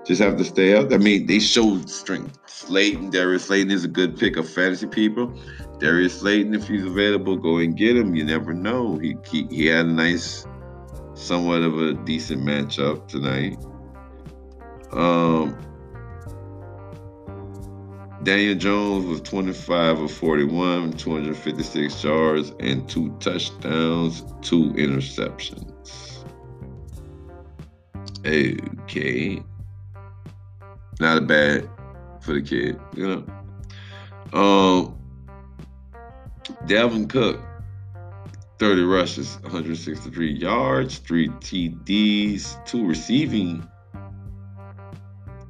just 0.06 0.22
have 0.22 0.36
to 0.36 0.44
stay 0.44 0.74
up. 0.74 0.92
I 0.92 0.98
mean, 0.98 1.26
they 1.26 1.40
showed 1.40 1.90
strength. 1.90 2.38
Slayton, 2.46 3.10
Darius 3.10 3.46
Slayton 3.46 3.70
is 3.72 3.84
a 3.84 3.88
good 3.88 4.16
pick 4.16 4.36
of 4.36 4.48
fantasy 4.48 4.86
people. 4.86 5.34
Darius 5.78 6.20
Slayton, 6.20 6.54
if 6.54 6.68
he's 6.68 6.84
available, 6.84 7.36
go 7.36 7.58
and 7.58 7.76
get 7.76 7.96
him. 7.96 8.14
You 8.14 8.24
never 8.24 8.54
know. 8.54 8.96
He 8.98 9.16
he, 9.28 9.46
he 9.50 9.66
had 9.66 9.86
a 9.86 9.92
nice, 9.92 10.46
somewhat 11.14 11.62
of 11.62 11.80
a 11.80 11.94
decent 11.94 12.42
matchup 12.42 13.08
tonight. 13.08 13.58
Um, 14.92 15.56
Daniel 18.22 18.54
Jones 18.54 19.06
was 19.06 19.20
25 19.22 20.00
of 20.00 20.12
41, 20.12 20.92
256 20.92 22.04
yards, 22.04 22.52
and 22.60 22.88
two 22.88 23.10
touchdowns, 23.18 24.24
two 24.42 24.72
interceptions. 24.74 26.18
Okay 28.26 29.42
not 31.00 31.26
bad 31.26 31.68
for 32.20 32.34
the 32.34 32.42
kid, 32.42 32.78
you 32.94 33.08
know. 33.08 34.38
Um, 34.38 34.98
Dalvin 36.66 37.08
Cook, 37.08 37.40
30 38.58 38.82
rushes, 38.82 39.38
163 39.42 40.32
yards, 40.32 40.98
three 40.98 41.28
TDs, 41.28 42.64
two 42.66 42.86
receiving 42.86 43.66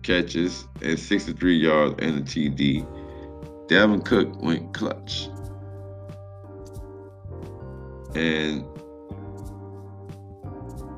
catches, 0.03 0.67
and 0.83 0.99
63 0.99 1.57
yards 1.57 1.95
and 2.01 2.19
a 2.19 2.23
TD. 2.23 2.87
Dalvin 3.69 4.05
Cook 4.05 4.43
went 4.43 4.73
clutch. 4.75 5.29
And 8.15 8.65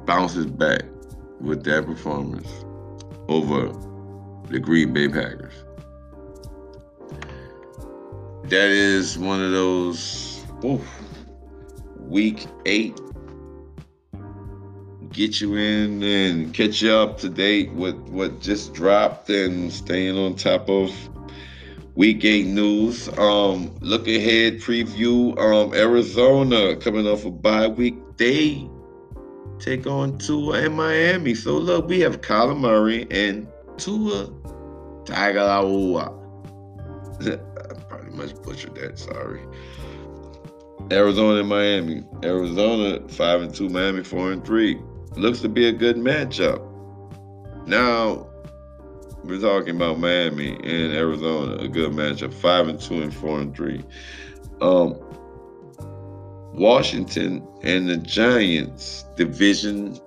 bounces 0.07 0.47
back 0.47 0.83
with 1.41 1.65
that 1.65 1.85
performance 1.85 2.49
over 3.29 3.73
the 4.49 4.59
Green 4.59 4.93
Bay 4.93 5.09
Packers. 5.09 5.55
That 8.45 8.71
is 8.71 9.19
one 9.19 9.43
of 9.43 9.53
those 9.53 10.45
oof, 10.65 10.87
week 11.99 12.47
eight 12.67 12.99
get 15.13 15.41
you 15.41 15.55
in 15.57 16.03
and 16.03 16.55
catch 16.55 16.83
you 16.83 16.93
up 16.93 17.19
to 17.19 17.29
date 17.29 17.73
with 17.73 17.97
what 18.09 18.41
just 18.41 18.73
dropped 18.73 19.29
and 19.31 19.73
staying 19.73 20.17
on 20.17 20.35
top 20.35 20.69
of 20.69 20.91
week 21.95 22.25
eight 22.25 22.47
news. 22.47 23.09
Um, 23.19 23.75
look 23.81 24.09
ahead 24.09 24.59
preview. 24.59 25.39
Um, 25.39 25.75
Arizona 25.75 26.77
coming 26.77 27.07
off 27.07 27.25
a 27.25 27.31
bye 27.31 27.69
week. 27.69 27.95
They 28.17 28.69
take 29.59 29.87
on 29.87 30.19
Tua 30.19 30.65
and 30.65 30.77
Miami. 30.77 31.35
So 31.35 31.57
look, 31.57 31.87
we 31.89 32.01
have 32.01 32.21
Kyler 32.21 32.59
Murray 32.59 33.07
and 33.11 33.47
Tua 33.77 34.27
Tagovailoa. 35.05 36.19
I 37.21 37.75
pretty 37.85 38.17
much 38.17 38.35
butchered 38.43 38.75
that. 38.77 38.99
Sorry. 38.99 39.43
Arizona 40.91 41.41
and 41.41 41.49
Miami. 41.49 42.03
Arizona 42.25 43.07
five 43.09 43.43
and 43.43 43.55
two, 43.55 43.69
Miami 43.69 44.03
four 44.03 44.33
and 44.33 44.45
three. 44.45 44.81
Looks 45.17 45.41
to 45.41 45.49
be 45.49 45.69
a 45.69 45.73
good 45.73 45.97
matchup. 45.97 46.67
Now 47.67 48.29
we're 49.25 49.41
talking 49.41 49.77
about 49.77 49.99
Miami 49.99 50.55
and 50.55 50.93
Arizona, 50.93 51.57
a 51.57 51.69
good 51.69 51.93
matchup. 51.93 52.35
Five 52.35 52.69
and 52.69 52.81
two 52.81 53.03
and 53.03 53.15
four 53.15 53.41
and 53.41 53.55
three. 53.55 53.85
Um, 54.61 54.97
Washington 56.55 57.47
and 57.63 57.89
the 57.89 57.97
Giants, 57.97 59.05
division 59.17 59.99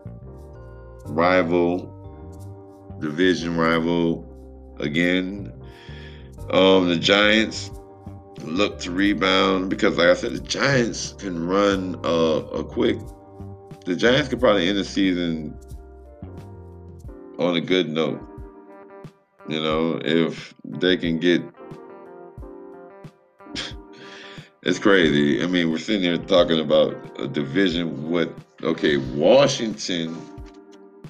rival, 1.06 1.92
division 3.00 3.58
rival 3.58 4.26
again. 4.80 5.52
Um, 6.52 6.90
the 6.90 6.98
Giants 6.98 7.72
look 8.44 8.80
to 8.80 8.92
rebound 8.92 9.70
because, 9.70 9.98
like 9.98 10.10
I 10.10 10.14
said, 10.14 10.34
the 10.34 10.40
Giants 10.40 11.14
can 11.14 11.48
run 11.48 11.96
uh, 12.04 12.44
a 12.54 12.64
quick. 12.64 13.00
The 13.86 13.96
Giants 13.96 14.30
could 14.30 14.40
probably 14.40 14.68
end 14.68 14.78
the 14.78 14.84
season 14.84 15.56
on 17.38 17.56
a 17.56 17.62
good 17.62 17.88
note. 17.88 18.20
You 19.48 19.62
know, 19.62 20.00
if 20.04 20.56
they 20.64 20.98
can 20.98 21.20
get. 21.20 21.44
it's 24.64 24.80
crazy. 24.80 25.44
I 25.44 25.48
mean, 25.48 25.70
we're 25.72 25.78
sitting 25.78 26.02
here 26.02 26.18
talking 26.18 26.60
about 26.60 26.96
a 27.20 27.28
division. 27.28 28.10
with 28.10 28.30
Okay, 28.64 28.98
Washington 28.98 30.18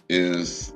is 0.10 0.74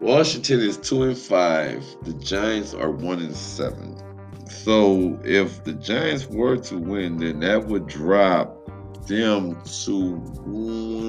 Washington 0.00 0.60
is 0.60 0.76
two 0.76 1.04
and 1.04 1.16
five. 1.16 1.82
The 2.02 2.12
Giants 2.14 2.74
are 2.74 2.90
one 2.90 3.20
and 3.20 3.34
seven. 3.34 3.96
So 4.64 5.18
if 5.24 5.64
the 5.64 5.72
Giants 5.72 6.26
were 6.26 6.56
to 6.56 6.78
win, 6.78 7.16
then 7.16 7.40
that 7.40 7.66
would 7.66 7.86
drop 7.86 8.56
them 9.06 9.60
to 9.84 10.16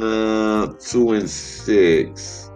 uh, 0.01 0.73
two 0.79 1.11
and 1.11 1.29
six. 1.29 2.49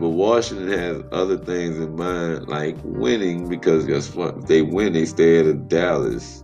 But 0.00 0.08
Washington 0.08 0.68
has 0.68 1.02
other 1.12 1.38
things 1.38 1.78
in 1.78 1.94
mind, 1.94 2.48
like 2.48 2.76
winning, 2.82 3.48
because 3.48 3.86
guess 3.86 4.14
what? 4.14 4.38
If 4.38 4.46
they 4.46 4.62
win, 4.62 4.94
they 4.94 5.04
stay 5.04 5.38
at 5.38 5.68
Dallas. 5.68 6.42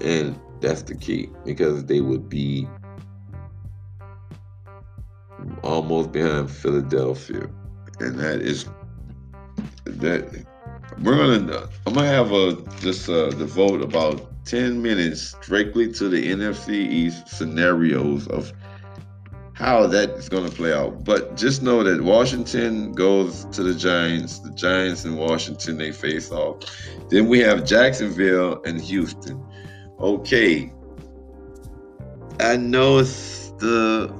And 0.00 0.38
that's 0.60 0.82
the 0.82 0.94
key, 0.94 1.28
because 1.44 1.84
they 1.84 2.00
would 2.00 2.28
be 2.28 2.66
almost 5.62 6.12
behind 6.12 6.50
Philadelphia, 6.50 7.48
and 8.00 8.18
that 8.18 8.40
is 8.40 8.66
that 9.84 10.46
we're 11.00 11.16
gonna. 11.16 11.68
I'm 11.86 11.94
gonna 11.94 12.06
have 12.06 12.32
a 12.32 12.56
just 12.80 13.08
uh, 13.08 13.30
the 13.30 13.44
vote 13.46 13.82
about 13.82 14.44
10 14.44 14.82
minutes 14.82 15.36
strictly 15.40 15.92
to 15.92 16.08
the 16.08 16.30
NFC 16.30 16.70
East 16.70 17.28
scenarios 17.28 18.26
of 18.28 18.52
how 19.54 19.86
that 19.86 20.10
is 20.10 20.28
to 20.28 20.50
play 20.50 20.72
out. 20.72 21.04
But 21.04 21.36
just 21.36 21.62
know 21.62 21.82
that 21.84 22.02
Washington 22.02 22.92
goes 22.92 23.44
to 23.52 23.62
the 23.62 23.74
Giants. 23.74 24.40
The 24.40 24.50
Giants 24.50 25.04
and 25.04 25.16
Washington, 25.16 25.78
they 25.78 25.92
face 25.92 26.30
off. 26.32 26.64
Then 27.10 27.28
we 27.28 27.38
have 27.40 27.64
Jacksonville 27.64 28.62
and 28.64 28.80
Houston. 28.80 29.44
Okay. 30.00 30.72
I 32.40 32.56
know 32.56 32.98
it's 32.98 33.50
the 33.58 34.12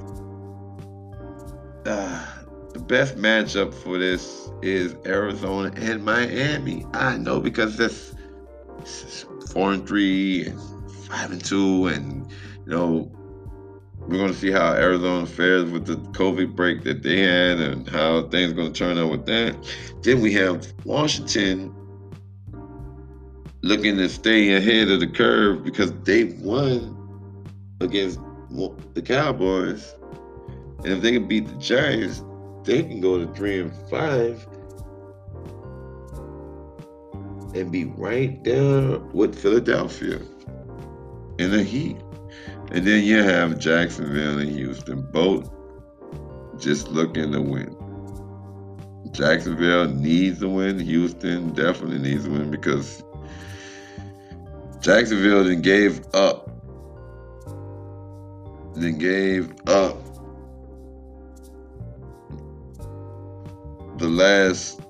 uh, 1.85 2.32
best 2.87 3.17
matchup 3.17 3.73
for 3.73 3.97
this 3.97 4.49
is 4.61 4.95
Arizona 5.05 5.71
and 5.75 6.03
Miami. 6.03 6.85
I 6.93 7.17
know 7.17 7.39
because 7.39 7.77
this, 7.77 8.13
that's 8.77 9.25
four 9.51 9.73
and 9.73 9.87
three 9.87 10.45
and 10.45 10.59
five 11.05 11.31
and 11.31 11.43
two, 11.43 11.87
and 11.87 12.29
you 12.65 12.71
know 12.71 13.11
we're 14.07 14.27
to 14.27 14.33
see 14.33 14.51
how 14.51 14.73
Arizona 14.73 15.25
fares 15.25 15.69
with 15.71 15.85
the 15.85 15.95
COVID 15.95 16.55
break 16.55 16.83
that 16.83 17.03
they 17.03 17.19
had 17.19 17.59
and 17.59 17.87
how 17.87 18.27
things 18.27 18.53
to 18.53 18.71
turn 18.71 18.97
out 18.97 19.11
with 19.11 19.25
that. 19.27 19.55
Then 20.01 20.19
we 20.21 20.33
have 20.33 20.67
Washington 20.83 21.73
looking 23.61 23.95
to 23.97 24.09
stay 24.09 24.55
ahead 24.55 24.89
of 24.89 24.99
the 24.99 25.07
curve 25.07 25.63
because 25.63 25.93
they've 26.03 26.37
won 26.41 26.97
against 27.79 28.19
the 28.93 29.01
Cowboys. 29.01 29.95
And 30.79 30.87
if 30.87 31.01
they 31.01 31.13
can 31.13 31.27
beat 31.29 31.47
the 31.47 31.55
Giants, 31.55 32.23
they 32.63 32.83
can 32.83 33.01
go 33.01 33.23
to 33.23 33.31
three 33.33 33.61
and 33.61 33.73
five 33.89 34.47
and 37.55 37.71
be 37.71 37.85
right 37.85 38.43
there 38.43 38.99
with 39.13 39.37
Philadelphia 39.37 40.19
in 41.37 41.51
the 41.51 41.63
Heat. 41.63 41.97
And 42.71 42.87
then 42.87 43.03
you 43.03 43.21
have 43.21 43.59
Jacksonville 43.59 44.39
and 44.39 44.49
Houston, 44.49 45.01
both 45.11 45.49
just 46.57 46.87
looking 46.87 47.31
to 47.31 47.41
win. 47.41 47.75
Jacksonville 49.11 49.89
needs 49.89 50.39
to 50.39 50.49
win. 50.49 50.79
Houston 50.79 51.53
definitely 51.53 51.99
needs 51.99 52.23
to 52.23 52.31
win 52.31 52.49
because 52.49 53.03
Jacksonville 54.79 55.43
then 55.43 55.61
gave 55.61 56.01
up. 56.15 56.49
Then 58.75 58.97
gave 58.97 59.53
up 59.67 59.97
the 64.03 64.09
last 64.09 64.81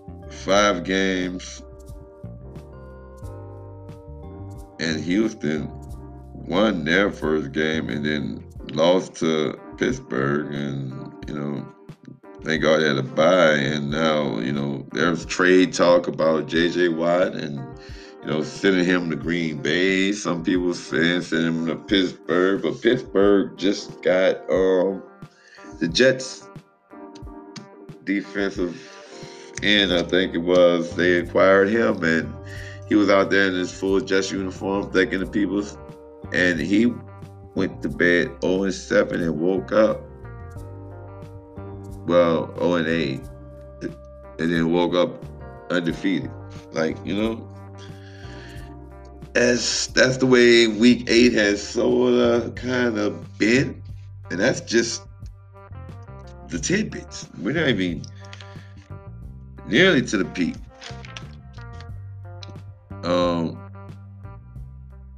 five 0.44 0.84
games. 0.84 1.62
And 4.80 5.00
Houston 5.04 5.72
won 6.34 6.84
their 6.84 7.12
first 7.12 7.52
game 7.52 7.90
and 7.90 8.04
then 8.04 8.44
lost 8.72 9.14
to 9.18 9.60
Pittsburgh, 9.78 10.52
and 10.52 11.14
you 11.28 11.36
know, 11.36 11.64
thank 12.44 12.64
God 12.64 12.80
they 12.80 12.88
had 12.88 12.98
a 12.98 13.04
bye. 13.04 13.54
And 13.54 13.92
now, 13.92 14.40
you 14.40 14.52
know, 14.52 14.84
there's 14.94 15.28
trade 15.28 15.74
talk 15.74 16.08
about 16.08 16.48
J.J. 16.48 16.90
Watt 16.90 17.36
and 17.36 17.58
you 18.24 18.28
know 18.28 18.42
sending 18.42 18.84
him 18.84 19.12
to 19.12 19.16
Green 19.16 19.62
Bay. 19.62 20.12
Some 20.12 20.44
people 20.44 20.74
saying 20.74 21.22
sending 21.22 21.54
him 21.54 21.68
to 21.68 21.76
Pittsburgh, 21.76 22.64
but 22.64 22.82
Pittsburgh 22.82 23.56
just 23.60 24.02
got 24.02 24.38
um, 24.50 25.04
the 25.80 25.88
Jets 25.88 26.50
defensive 28.06 28.93
end. 29.64 29.94
I 29.94 30.04
think 30.04 30.34
it 30.36 30.40
was 30.40 30.96
they 30.96 31.20
acquired 31.20 31.70
him 31.70 32.04
and. 32.04 32.34
He 32.90 32.96
was 32.96 33.10
out 33.10 33.32
there 33.32 33.48
in 33.48 33.54
his 33.54 33.72
full 33.72 34.02
Jets 34.02 34.30
uniform, 34.30 34.92
thanking 34.92 35.22
the 35.22 35.26
people 35.26 35.64
and 36.34 36.60
he 36.60 36.92
went 37.56 37.82
to 37.84 37.90
bed 37.90 38.32
0 38.42 38.64
and 38.64 38.74
7 38.74 39.22
and 39.22 39.40
woke 39.40 39.72
up. 39.72 40.02
Well, 42.08 42.54
0 42.58 42.74
and 42.76 42.88
8. 42.88 43.22
And 44.40 44.52
then 44.52 44.72
woke 44.72 44.96
up 44.96 45.24
undefeated. 45.70 46.32
Like, 46.72 46.98
you 47.06 47.16
know, 47.16 47.50
as 49.36 49.88
that's 49.88 50.18
the 50.18 50.26
way 50.26 50.68
week 50.68 51.06
eight 51.08 51.34
has 51.34 51.62
sort 51.62 52.14
of 52.14 52.56
kind 52.56 52.98
of 52.98 53.38
been. 53.38 53.82
And 54.32 54.40
that's 54.40 54.62
just 54.62 55.04
the 56.48 56.58
tidbits. 56.58 57.30
We're 57.40 57.54
not 57.54 57.70
even 57.70 58.04
nearly 59.68 60.02
to 60.04 60.18
the 60.18 60.26
peak. 60.26 60.56
Um, 63.04 63.60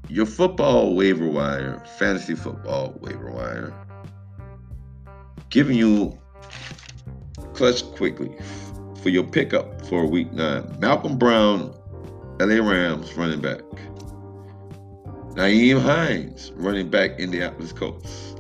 your 0.10 0.26
football 0.26 0.96
waiver 0.96 1.28
wire, 1.28 1.84
fantasy 1.98 2.36
football 2.36 2.96
waiver 3.02 3.32
wire, 3.32 3.74
giving 5.50 5.78
you 5.78 6.18
clutch 7.54 7.84
quickly 7.96 8.32
for 9.02 9.10
your 9.10 9.24
pickup 9.24 9.86
for 9.86 10.06
week 10.06 10.32
nine. 10.34 10.76
Malcolm 10.80 11.18
Brown, 11.18 11.74
LA 12.40 12.56
Rams 12.56 13.14
running 13.16 13.42
back. 13.42 13.62
Nyheim 15.36 15.82
Hines, 15.82 16.52
running 16.56 16.90
back, 16.90 17.20
Indianapolis 17.20 17.74
Colts. 17.74 18.36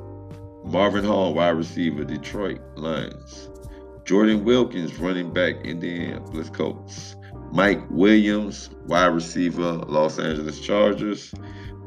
Marvin 0.63 1.03
Hall, 1.03 1.33
wide 1.33 1.49
receiver, 1.49 2.03
Detroit 2.03 2.61
Lions. 2.75 3.49
Jordan 4.05 4.45
Wilkins, 4.45 4.99
running 4.99 5.33
back, 5.33 5.55
Indianapolis 5.65 6.51
Colts. 6.51 7.15
Mike 7.51 7.81
Williams, 7.89 8.69
wide 8.85 9.07
receiver, 9.07 9.73
Los 9.87 10.19
Angeles 10.19 10.59
Chargers. 10.59 11.33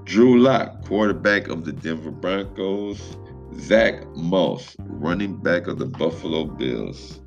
Drew 0.02 0.40
Lock, 0.40 0.84
quarterback 0.84 1.46
of 1.46 1.64
the 1.64 1.72
Denver 1.72 2.10
Broncos. 2.10 3.16
Zach 3.60 4.04
Moss, 4.16 4.74
running 4.80 5.36
back 5.36 5.68
of 5.68 5.78
the 5.78 5.86
Buffalo 5.86 6.44
Bills. 6.44 7.20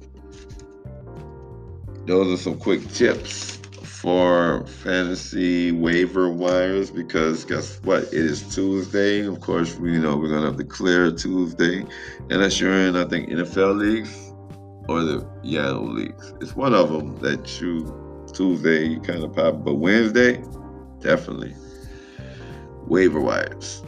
Those 2.05 2.39
are 2.39 2.43
some 2.43 2.57
quick 2.57 2.85
tips 2.89 3.59
for 3.83 4.65
fantasy 4.67 5.71
waiver 5.71 6.29
wires 6.29 6.91
because 6.91 7.45
guess 7.45 7.79
what? 7.83 8.03
It 8.03 8.13
is 8.13 8.53
Tuesday. 8.53 9.25
Of 9.25 9.39
course, 9.39 9.77
we 9.77 9.97
know 9.97 10.17
we're 10.17 10.29
gonna 10.29 10.47
have 10.47 10.57
to 10.57 10.65
clear 10.65 11.11
Tuesday, 11.11 11.85
unless 12.29 12.59
you're 12.59 12.73
in, 12.73 12.97
I 12.97 13.05
think, 13.05 13.29
NFL 13.29 13.77
leagues 13.77 14.30
or 14.91 15.03
the 15.03 15.25
Yellow 15.43 15.83
leagues. 15.83 16.33
It's 16.41 16.55
one 16.55 16.73
of 16.73 16.91
them 16.91 17.17
that 17.19 17.61
you 17.61 18.25
Tuesday 18.33 18.99
kind 18.99 19.23
of 19.23 19.33
pop, 19.33 19.63
but 19.63 19.75
Wednesday, 19.75 20.43
definitely 20.99 21.55
waiver 22.87 23.21
wires. 23.21 23.81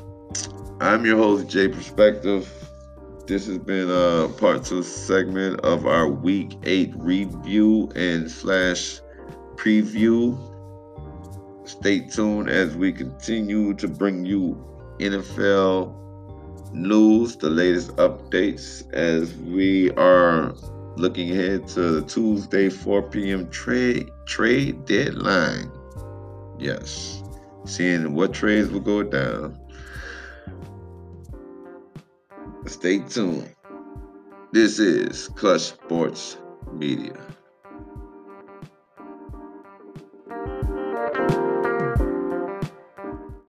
I'm 0.79 1.05
your 1.05 1.17
host, 1.17 1.49
Jay 1.49 1.67
Perspective. 1.67 2.51
This 3.27 3.47
has 3.47 3.57
been 3.57 3.89
a 3.89 4.29
part 4.37 4.65
two 4.65 4.83
segment 4.83 5.59
of 5.61 5.85
our 5.85 6.07
week 6.07 6.57
eight 6.63 6.93
review 6.95 7.89
and 7.95 8.29
slash 8.29 8.99
preview. 9.55 10.37
Stay 11.65 11.99
tuned 11.99 12.49
as 12.49 12.75
we 12.75 12.91
continue 12.91 13.73
to 13.75 13.87
bring 13.87 14.25
you 14.25 14.57
NFL 14.99 15.95
news, 16.73 17.35
the 17.37 17.49
latest 17.49 17.95
updates 17.97 18.91
as 18.93 19.33
we 19.35 19.91
are 19.91 20.53
looking 20.95 21.31
ahead 21.31 21.67
to 21.69 21.99
the 21.99 22.01
Tuesday 22.07 22.69
4 22.69 23.01
p.m. 23.03 23.49
trade 23.49 24.09
trade 24.25 24.85
deadline. 24.85 25.71
Yes 26.59 27.23
seeing 27.65 28.13
what 28.13 28.33
trades 28.33 28.69
will 28.69 28.79
go 28.79 29.03
down. 29.03 29.57
Stay 32.65 32.99
tuned. 32.99 33.49
This 34.51 34.79
is 34.79 35.27
Clutch 35.29 35.61
Sports 35.61 36.37
Media. 36.71 37.22